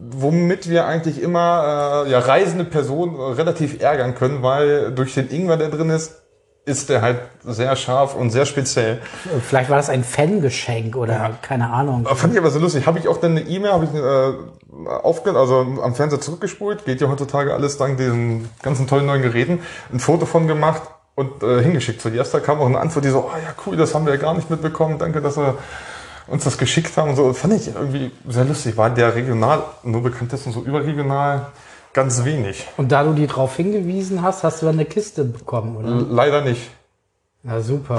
womit 0.00 0.70
wir 0.70 0.86
eigentlich 0.86 1.20
immer 1.20 2.04
äh, 2.06 2.10
ja, 2.10 2.18
reisende 2.20 2.64
Personen 2.64 3.16
relativ 3.16 3.82
ärgern 3.82 4.14
können, 4.14 4.42
weil 4.42 4.92
durch 4.92 5.14
den 5.14 5.28
Ingwer, 5.30 5.58
der 5.58 5.68
drin 5.68 5.90
ist, 5.90 6.22
ist 6.64 6.88
der 6.88 7.02
halt 7.02 7.18
sehr 7.44 7.74
scharf 7.74 8.14
und 8.14 8.30
sehr 8.30 8.46
speziell. 8.46 9.02
Vielleicht 9.46 9.68
war 9.68 9.76
das 9.76 9.90
ein 9.90 10.04
Fangeschenk 10.04 10.96
oder 10.96 11.36
keine 11.42 11.70
Ahnung. 11.70 12.06
Fand 12.06 12.32
ich 12.32 12.38
aber 12.38 12.50
so 12.50 12.60
lustig. 12.60 12.86
Habe 12.86 13.00
ich 13.00 13.08
auch 13.08 13.18
dann 13.18 13.32
eine 13.32 13.40
E-Mail, 13.40 13.72
habe 13.72 13.84
ich 13.84 13.94
äh, 13.94 14.88
aufge 15.02 15.36
also 15.36 15.58
am 15.82 15.94
Fernseher 15.94 16.20
zurückgespult. 16.20 16.84
Geht 16.84 17.00
ja 17.00 17.08
heutzutage 17.08 17.52
alles 17.52 17.78
dank 17.78 17.98
diesen 17.98 18.48
ganzen 18.62 18.86
tollen 18.86 19.06
neuen 19.06 19.22
Geräten. 19.22 19.58
Ein 19.92 19.98
Foto 19.98 20.24
von 20.24 20.46
gemacht 20.46 20.82
und 21.14 21.42
äh, 21.42 21.62
hingeschickt. 21.62 22.00
Zu 22.00 22.08
erster 22.08 22.40
kam 22.40 22.60
auch 22.60 22.66
eine 22.66 22.80
Antwort, 22.80 23.04
die 23.04 23.10
so, 23.10 23.30
oh 23.32 23.36
ja 23.36 23.54
cool, 23.66 23.76
das 23.76 23.94
haben 23.94 24.06
wir 24.06 24.14
ja 24.14 24.20
gar 24.20 24.34
nicht 24.34 24.50
mitbekommen. 24.50 24.98
Danke, 24.98 25.20
dass 25.20 25.36
wir 25.36 25.58
uns 26.26 26.44
das 26.44 26.58
geschickt 26.58 26.96
haben. 26.96 27.10
Und 27.10 27.16
so 27.16 27.32
fand 27.32 27.54
ich 27.54 27.68
irgendwie 27.74 28.10
sehr 28.28 28.44
lustig. 28.44 28.76
War 28.76 28.90
der 28.90 29.14
regional 29.14 29.62
nur 29.82 30.02
bekannt 30.02 30.32
ist 30.32 30.46
und 30.46 30.52
so 30.52 30.62
überregional 30.62 31.46
ganz 31.92 32.24
wenig. 32.24 32.66
Und 32.76 32.92
da 32.92 33.04
du 33.04 33.12
die 33.12 33.26
drauf 33.26 33.56
hingewiesen 33.56 34.22
hast, 34.22 34.44
hast 34.44 34.62
du 34.62 34.66
dann 34.66 34.76
eine 34.76 34.86
Kiste 34.86 35.24
bekommen, 35.24 35.76
oder? 35.76 35.90
Leider 36.08 36.40
nicht. 36.40 36.70
Na 37.42 37.60
super. 37.60 37.98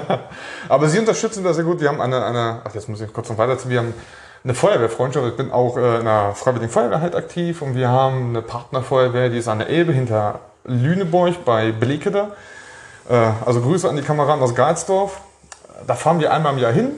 Aber 0.68 0.88
sie 0.88 0.98
unterstützen 0.98 1.44
das 1.44 1.56
sehr 1.56 1.64
gut. 1.64 1.80
Wir 1.80 1.90
haben 1.90 2.00
eine, 2.00 2.24
eine 2.24 2.62
ach, 2.64 2.74
jetzt 2.74 2.88
muss 2.88 3.00
ich 3.00 3.12
kurz 3.12 3.28
noch 3.28 3.38
weiter 3.38 3.56
Wir 3.68 3.80
haben 3.80 3.94
eine 4.42 4.54
Feuerwehrfreundschaft. 4.54 5.28
Ich 5.28 5.36
bin 5.36 5.52
auch 5.52 5.76
äh, 5.76 6.00
in 6.00 6.08
einer 6.08 6.34
Freiwilligen 6.34 6.72
Feuerwehr 6.72 7.00
halt 7.02 7.14
aktiv 7.14 7.60
und 7.60 7.74
wir 7.74 7.90
haben 7.90 8.30
eine 8.30 8.42
Partnerfeuerwehr, 8.42 9.28
die 9.28 9.38
ist 9.38 9.48
an 9.48 9.58
der 9.58 9.68
Elbe 9.68 9.92
hinter 9.92 10.40
Lüneburg 10.64 11.44
bei 11.44 11.72
Blekede. 11.72 12.32
Äh, 13.08 13.32
also 13.44 13.60
Grüße 13.60 13.88
an 13.88 13.96
die 13.96 14.02
Kameraden 14.02 14.42
aus 14.42 14.54
Galsdorf. 14.54 15.20
Da 15.86 15.94
fahren 15.94 16.20
wir 16.20 16.32
einmal 16.32 16.52
im 16.54 16.58
Jahr 16.58 16.72
hin, 16.72 16.90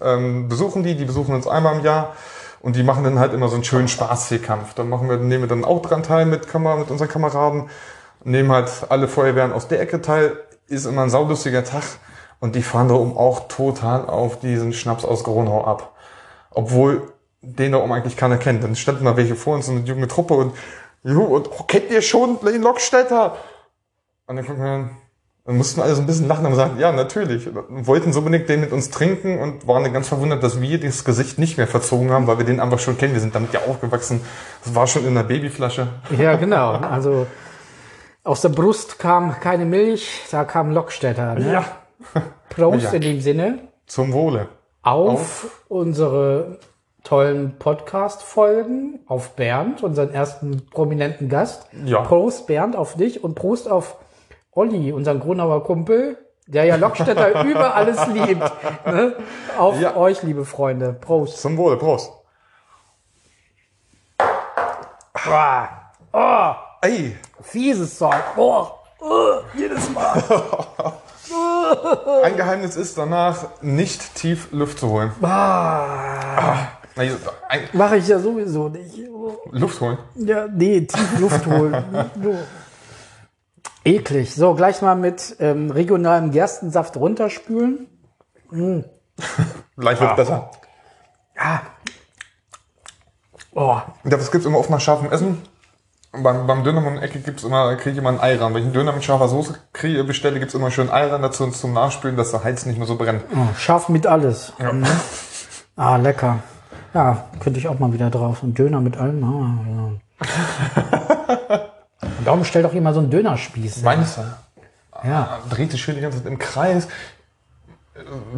ähm, 0.00 0.48
besuchen 0.48 0.84
die, 0.84 0.94
die 0.96 1.04
besuchen 1.04 1.34
uns 1.34 1.48
einmal 1.48 1.76
im 1.76 1.84
Jahr 1.84 2.14
und 2.60 2.76
die 2.76 2.82
machen 2.82 3.02
dann 3.02 3.18
halt 3.18 3.32
immer 3.32 3.48
so 3.48 3.56
einen 3.56 3.64
schönen 3.64 3.88
Spaßseekampf. 3.88 4.74
Dann 4.74 4.88
machen 4.88 5.08
wir, 5.08 5.16
nehmen 5.16 5.44
wir 5.44 5.48
dann 5.48 5.64
auch 5.64 5.82
dran 5.82 6.02
teil 6.02 6.26
mit, 6.26 6.46
Kamer 6.48 6.76
mit 6.76 6.90
unseren 6.90 7.08
Kameraden, 7.08 7.68
nehmen 8.22 8.52
halt 8.52 8.70
alle 8.88 9.08
Feuerwehren 9.08 9.52
aus 9.52 9.68
der 9.68 9.80
Ecke 9.80 10.00
teil, 10.00 10.36
ist 10.68 10.86
immer 10.86 11.02
ein 11.02 11.10
saulustiger 11.10 11.64
Tag 11.64 11.82
und 12.38 12.54
die 12.54 12.62
fahren 12.62 12.88
da 12.88 12.94
oben 12.94 13.16
auch 13.16 13.48
total 13.48 14.06
auf 14.06 14.38
diesen 14.38 14.72
Schnaps 14.72 15.04
aus 15.04 15.24
Gronau 15.24 15.64
ab. 15.64 15.96
Obwohl 16.50 17.12
den 17.40 17.72
da 17.72 17.78
oben 17.78 17.92
eigentlich 17.92 18.16
keiner 18.16 18.36
kennt. 18.36 18.64
Dann 18.64 18.76
standen 18.76 19.04
da 19.04 19.16
welche 19.16 19.36
vor 19.36 19.54
uns, 19.54 19.66
so 19.66 19.72
eine 19.72 19.80
junge 19.80 20.08
Truppe 20.08 20.34
und, 20.34 20.54
jo, 21.02 21.22
und 21.22 21.48
oh, 21.50 21.62
kennt 21.64 21.90
ihr 21.90 22.02
schon 22.02 22.38
den 22.44 22.62
Lockstädter? 22.62 23.36
Und 24.26 24.36
dann 24.36 24.46
gucken 24.46 24.62
wir 24.62 24.70
dann, 24.70 24.90
dann 25.44 25.56
mussten 25.56 25.80
alle 25.80 25.94
so 25.94 26.02
ein 26.02 26.06
bisschen 26.06 26.28
lachen 26.28 26.44
und 26.46 26.54
sagen, 26.54 26.78
ja, 26.78 26.92
natürlich. 26.92 27.46
Und 27.48 27.86
wollten 27.86 28.12
so 28.12 28.18
unbedingt 28.18 28.48
den 28.48 28.60
mit 28.60 28.72
uns 28.72 28.90
trinken 28.90 29.38
und 29.40 29.66
waren 29.66 29.82
dann 29.82 29.92
ganz 29.94 30.08
verwundert, 30.08 30.42
dass 30.42 30.60
wir 30.60 30.78
das 30.78 31.04
Gesicht 31.04 31.38
nicht 31.38 31.56
mehr 31.56 31.66
verzogen 31.66 32.10
haben, 32.10 32.26
weil 32.26 32.36
wir 32.38 32.44
den 32.44 32.60
einfach 32.60 32.78
schon 32.78 32.98
kennen. 32.98 33.14
Wir 33.14 33.20
sind 33.20 33.34
damit 33.34 33.54
ja 33.54 33.60
aufgewachsen. 33.66 34.20
Das 34.64 34.74
war 34.74 34.86
schon 34.86 35.06
in 35.06 35.14
der 35.14 35.22
Babyflasche. 35.22 35.88
ja, 36.18 36.36
genau. 36.36 36.72
Also 36.72 37.26
aus 38.24 38.42
der 38.42 38.50
Brust 38.50 38.98
kam 38.98 39.40
keine 39.40 39.64
Milch, 39.64 40.24
da 40.30 40.44
kam 40.44 40.70
Lockstädter. 40.72 41.34
Ne? 41.36 41.64
Prost 42.50 42.82
Ja. 42.84 42.90
in 42.92 43.00
dem 43.00 43.20
Sinne 43.22 43.58
Zum 43.86 44.12
Wohle. 44.12 44.48
auf, 44.82 45.62
unsere 45.68 46.58
tollen 47.08 47.58
Podcast-Folgen, 47.58 49.00
auf 49.06 49.30
Bernd, 49.30 49.82
unseren 49.82 50.12
ersten 50.12 50.66
prominenten 50.70 51.30
Gast. 51.30 51.66
Ja. 51.86 52.02
Prost, 52.02 52.46
Bernd, 52.46 52.76
auf 52.76 52.96
dich 52.96 53.24
und 53.24 53.34
Prost 53.34 53.70
auf 53.70 53.96
Olli, 54.52 54.92
unseren 54.92 55.18
Gronauer 55.18 55.64
Kumpel, 55.64 56.18
der 56.46 56.64
ja 56.64 56.76
Lockstädter 56.76 57.44
über 57.44 57.74
alles 57.74 58.06
liebt. 58.08 58.42
Ne? 58.84 59.16
Auf 59.56 59.80
Ja. 59.80 59.96
euch, 59.96 60.22
liebe 60.22 60.44
Freunde. 60.44 60.92
Prost. 60.92 61.40
Zum 61.40 61.56
Wohle, 61.56 61.78
Prost. 61.78 62.12
Ah, 65.14 65.68
oh, 66.12 66.54
Ey, 66.82 67.16
fieses 67.40 67.96
Zeug. 67.96 68.22
Oh, 68.36 68.66
oh, 69.00 69.38
jedes 69.54 69.88
Mal. 69.90 70.22
ein 72.22 72.36
Geheimnis 72.36 72.76
ist 72.76 72.98
danach, 72.98 73.46
nicht 73.62 74.14
tief 74.14 74.48
Luft 74.52 74.78
zu 74.78 74.90
holen. 74.90 75.12
Ah, 75.22 76.36
ein, 76.36 76.68
Mache 77.72 77.96
ich 77.96 78.08
ja 78.08 78.18
sowieso 78.18 78.68
nicht. 78.68 78.98
Luft 79.52 79.80
holen. 79.80 79.98
Ja, 80.16 80.46
nee, 80.48 80.82
tief 80.82 81.18
Luft 81.20 81.46
holen. 81.46 81.84
So. 82.22 82.36
Eklig. 83.84 84.34
So, 84.34 84.54
gleich 84.54 84.82
mal 84.82 84.96
mit 84.96 85.36
ähm, 85.38 85.70
regionalem 85.70 86.30
Gerstensaft 86.30 86.96
runterspülen. 86.96 87.86
Gleich 89.76 90.00
wird 90.00 90.16
besser. 90.16 90.50
Ja. 91.36 91.62
Oh, 93.54 93.80
Ja, 94.04 94.18
was 94.18 94.30
gibt's 94.30 94.46
immer 94.46 94.58
oft 94.58 94.70
nach 94.70 94.80
scharfem 94.80 95.10
Essen? 95.10 95.42
Beim, 96.12 96.46
beim 96.46 96.64
Döner 96.64 96.84
um 96.86 96.94
die 96.96 97.02
Ecke 97.02 97.20
gibt's 97.20 97.44
immer, 97.44 97.76
kriege 97.76 97.90
ich 97.90 97.98
immer 97.98 98.08
einen 98.10 98.20
Eiran. 98.20 98.52
Wenn 98.54 98.60
ich 98.62 98.66
einen 98.66 98.74
Döner 98.74 98.92
mit 98.92 99.04
scharfer 99.04 99.28
Soße 99.28 99.54
kriege, 99.72 100.04
bestelle, 100.04 100.38
gibt's 100.38 100.54
immer 100.54 100.70
schön 100.70 100.90
Eiran 100.90 101.22
dazu 101.22 101.44
und 101.44 101.54
zum 101.54 101.72
Nachspülen, 101.72 102.16
dass 102.16 102.30
der 102.30 102.44
Hals 102.44 102.66
nicht 102.66 102.78
mehr 102.78 102.86
so 102.86 102.96
brennt. 102.96 103.24
oh, 103.34 103.54
scharf 103.56 103.88
mit 103.88 104.06
alles. 104.06 104.52
Ja. 104.58 104.72
Ah, 105.76 105.96
lecker. 105.96 106.40
Ja, 106.94 107.24
könnte 107.40 107.58
ich 107.58 107.68
auch 107.68 107.78
mal 107.78 107.92
wieder 107.92 108.10
drauf. 108.10 108.42
Ein 108.42 108.54
Döner 108.54 108.80
mit 108.80 108.96
allem. 108.96 109.22
Ah, 109.24 109.58
ja. 109.68 109.84
Und 109.84 110.00
Darum 112.24 112.44
stellt 112.44 112.64
doch 112.64 112.72
immer 112.74 112.92
so 112.92 113.00
einen 113.00 113.10
Dönerspieß. 113.10 113.82
Meines 113.82 114.18
Ja. 115.04 115.38
dreht 115.50 115.70
sich 115.70 115.80
schön 115.82 115.94
die 115.96 116.00
ganze 116.00 116.18
Zeit 116.18 116.26
im 116.26 116.38
Kreis. 116.38 116.88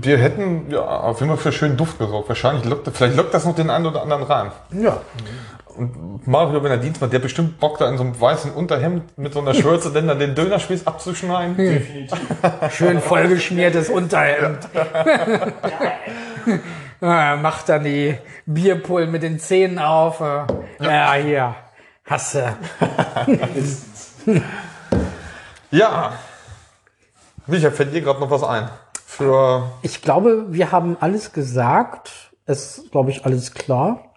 Wir 0.01 0.17
hätten 0.19 0.71
ja 0.71 0.81
auf 0.81 1.21
jeden 1.21 1.31
Fall 1.33 1.39
für 1.43 1.53
schönen 1.53 1.77
Duft 1.77 1.99
gesorgt. 1.99 2.29
Wahrscheinlich 2.29 2.65
lockt, 2.65 2.89
vielleicht 2.93 3.17
lockt 3.17 3.35
das 3.35 3.45
noch 3.45 3.55
den 3.55 3.71
einen 3.71 3.87
oder 3.87 4.03
anderen 4.03 4.23
rein. 4.23 4.51
Ja. 4.73 4.99
Und 5.77 6.27
Mario, 6.27 6.63
wenn 6.63 6.71
er 6.73 6.79
Dienst 6.79 7.01
macht, 7.01 7.13
der 7.13 7.19
bestimmt 7.21 7.61
Bock 7.61 7.79
da 7.79 7.89
in 7.89 7.97
so 7.97 8.03
einem 8.05 8.19
weißen 8.21 8.53
Unterhemd 8.53 9.17
mit 9.17 9.33
so 9.33 9.41
einer 9.41 9.55
Schürze 9.55 9.93
denn 9.93 10.09
dann 10.09 10.19
den 10.19 10.35
Dönerspieß 10.35 10.87
abzuschneiden. 10.87 11.57
Schön 12.71 13.01
vollgeschmiertes 13.01 13.89
Unterhemd. 13.91 14.69
ja, 14.75 15.93
macht 17.01 17.69
dann 17.69 17.85
die 17.85 18.17
Bierpullen 18.47 19.11
mit 19.11 19.23
den 19.23 19.39
Zähnen 19.39 19.79
auf. 19.79 20.21
äh. 20.21 20.45
Ja, 20.81 21.15
hier. 21.15 21.55
Hasse. 22.05 22.57
Ja. 25.73 26.15
Micha, 27.47 27.71
fällt 27.71 27.95
dir 27.95 28.01
gerade 28.01 28.21
noch 28.21 28.31
was 28.31 28.43
ein? 28.43 28.69
Für 29.07 29.71
Ich 29.83 30.03
glaube, 30.03 30.47
wir 30.53 30.73
haben 30.73 30.97
alles 31.01 31.33
gesagt. 31.33 32.33
Es 32.45 32.79
ist, 32.79 32.91
glaube 32.91 33.11
ich, 33.11 33.25
alles 33.25 33.55
klar. 33.55 34.13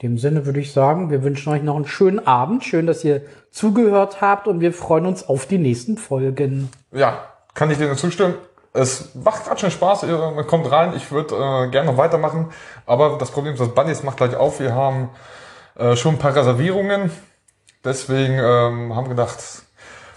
In 0.00 0.10
dem 0.10 0.18
Sinne 0.18 0.46
würde 0.46 0.60
ich 0.60 0.72
sagen, 0.72 1.10
wir 1.10 1.22
wünschen 1.22 1.52
euch 1.52 1.62
noch 1.62 1.76
einen 1.76 1.86
schönen 1.86 2.26
Abend. 2.26 2.64
Schön, 2.64 2.86
dass 2.86 3.04
ihr 3.04 3.22
zugehört 3.50 4.20
habt 4.20 4.48
und 4.48 4.60
wir 4.60 4.72
freuen 4.72 5.06
uns 5.06 5.28
auf 5.28 5.46
die 5.46 5.58
nächsten 5.58 5.98
Folgen. 5.98 6.68
ja, 6.92 7.24
kann 7.54 7.70
ich 7.70 7.78
dir 7.78 7.86
nur 7.86 7.96
zustimmen. 7.96 8.34
Es 8.72 9.14
macht 9.14 9.44
gerade 9.44 9.60
schon 9.60 9.70
Spaß, 9.70 10.04
ihr 10.04 10.44
kommt 10.46 10.70
rein. 10.70 10.94
Ich 10.94 11.10
würde 11.10 11.34
äh, 11.34 11.70
gerne 11.70 11.90
noch 11.90 11.96
weitermachen. 11.96 12.52
Aber 12.86 13.18
das 13.18 13.30
Problem 13.30 13.54
ist, 13.54 13.60
das 13.60 13.74
Bunnies 13.74 14.02
macht 14.02 14.18
gleich 14.18 14.36
auf. 14.36 14.60
Wir 14.60 14.74
haben 14.74 15.10
äh, 15.76 15.96
schon 15.96 16.14
ein 16.14 16.18
paar 16.18 16.34
Reservierungen. 16.34 17.10
Deswegen 17.84 18.34
ähm, 18.34 18.94
haben 18.94 19.06
wir 19.06 19.10
gedacht, 19.10 19.38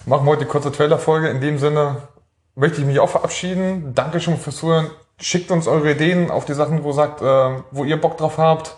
machen 0.06 0.26
wir 0.26 0.32
heute 0.32 0.46
die 0.46 0.50
kurze 0.50 0.72
Trailer-Folge. 0.72 1.30
In 1.30 1.42
dem 1.42 1.58
Sinne 1.60 2.08
möchte 2.56 2.82
ich 2.82 2.88
mich 2.88 3.00
auch 3.00 3.10
verabschieden. 3.10 3.94
Danke 3.96 4.20
schon 4.20 4.38
fürs 4.38 4.58
Zuhören. 4.58 4.90
Schickt 5.20 5.52
uns 5.52 5.68
eure 5.68 5.92
Ideen 5.92 6.32
auf 6.32 6.46
die 6.46 6.54
Sachen, 6.54 6.84
wo 6.84 6.92
sagt, 6.92 7.22
äh, 7.22 7.64
wo 7.72 7.84
ihr 7.84 8.00
Bock 8.02 8.18
drauf 8.18 8.38
habt. 8.38 8.76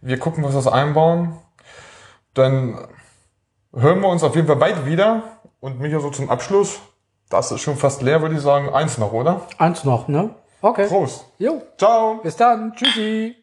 Wir 0.00 0.18
gucken, 0.18 0.44
was 0.44 0.52
wir 0.52 0.62
das 0.62 0.66
einbauen. 0.66 1.38
Dann 2.34 2.78
hören 3.74 4.00
wir 4.00 4.08
uns 4.08 4.22
auf 4.22 4.34
jeden 4.34 4.46
Fall 4.46 4.56
bald 4.56 4.86
wieder. 4.86 5.22
Und 5.60 5.80
mich 5.80 5.94
so 5.94 6.10
zum 6.10 6.28
Abschluss, 6.28 6.78
das 7.28 7.50
ist 7.52 7.60
schon 7.60 7.76
fast 7.76 8.02
leer, 8.02 8.20
würde 8.22 8.34
ich 8.34 8.40
sagen. 8.40 8.68
Eins 8.70 8.98
noch, 8.98 9.12
oder? 9.12 9.42
Eins 9.58 9.84
noch, 9.84 10.08
ne? 10.08 10.34
Okay. 10.60 10.86
Prost. 10.86 11.26
Jo. 11.38 11.62
Ciao. 11.76 12.20
Bis 12.22 12.36
dann. 12.36 12.74
Tschüssi. 12.74 13.36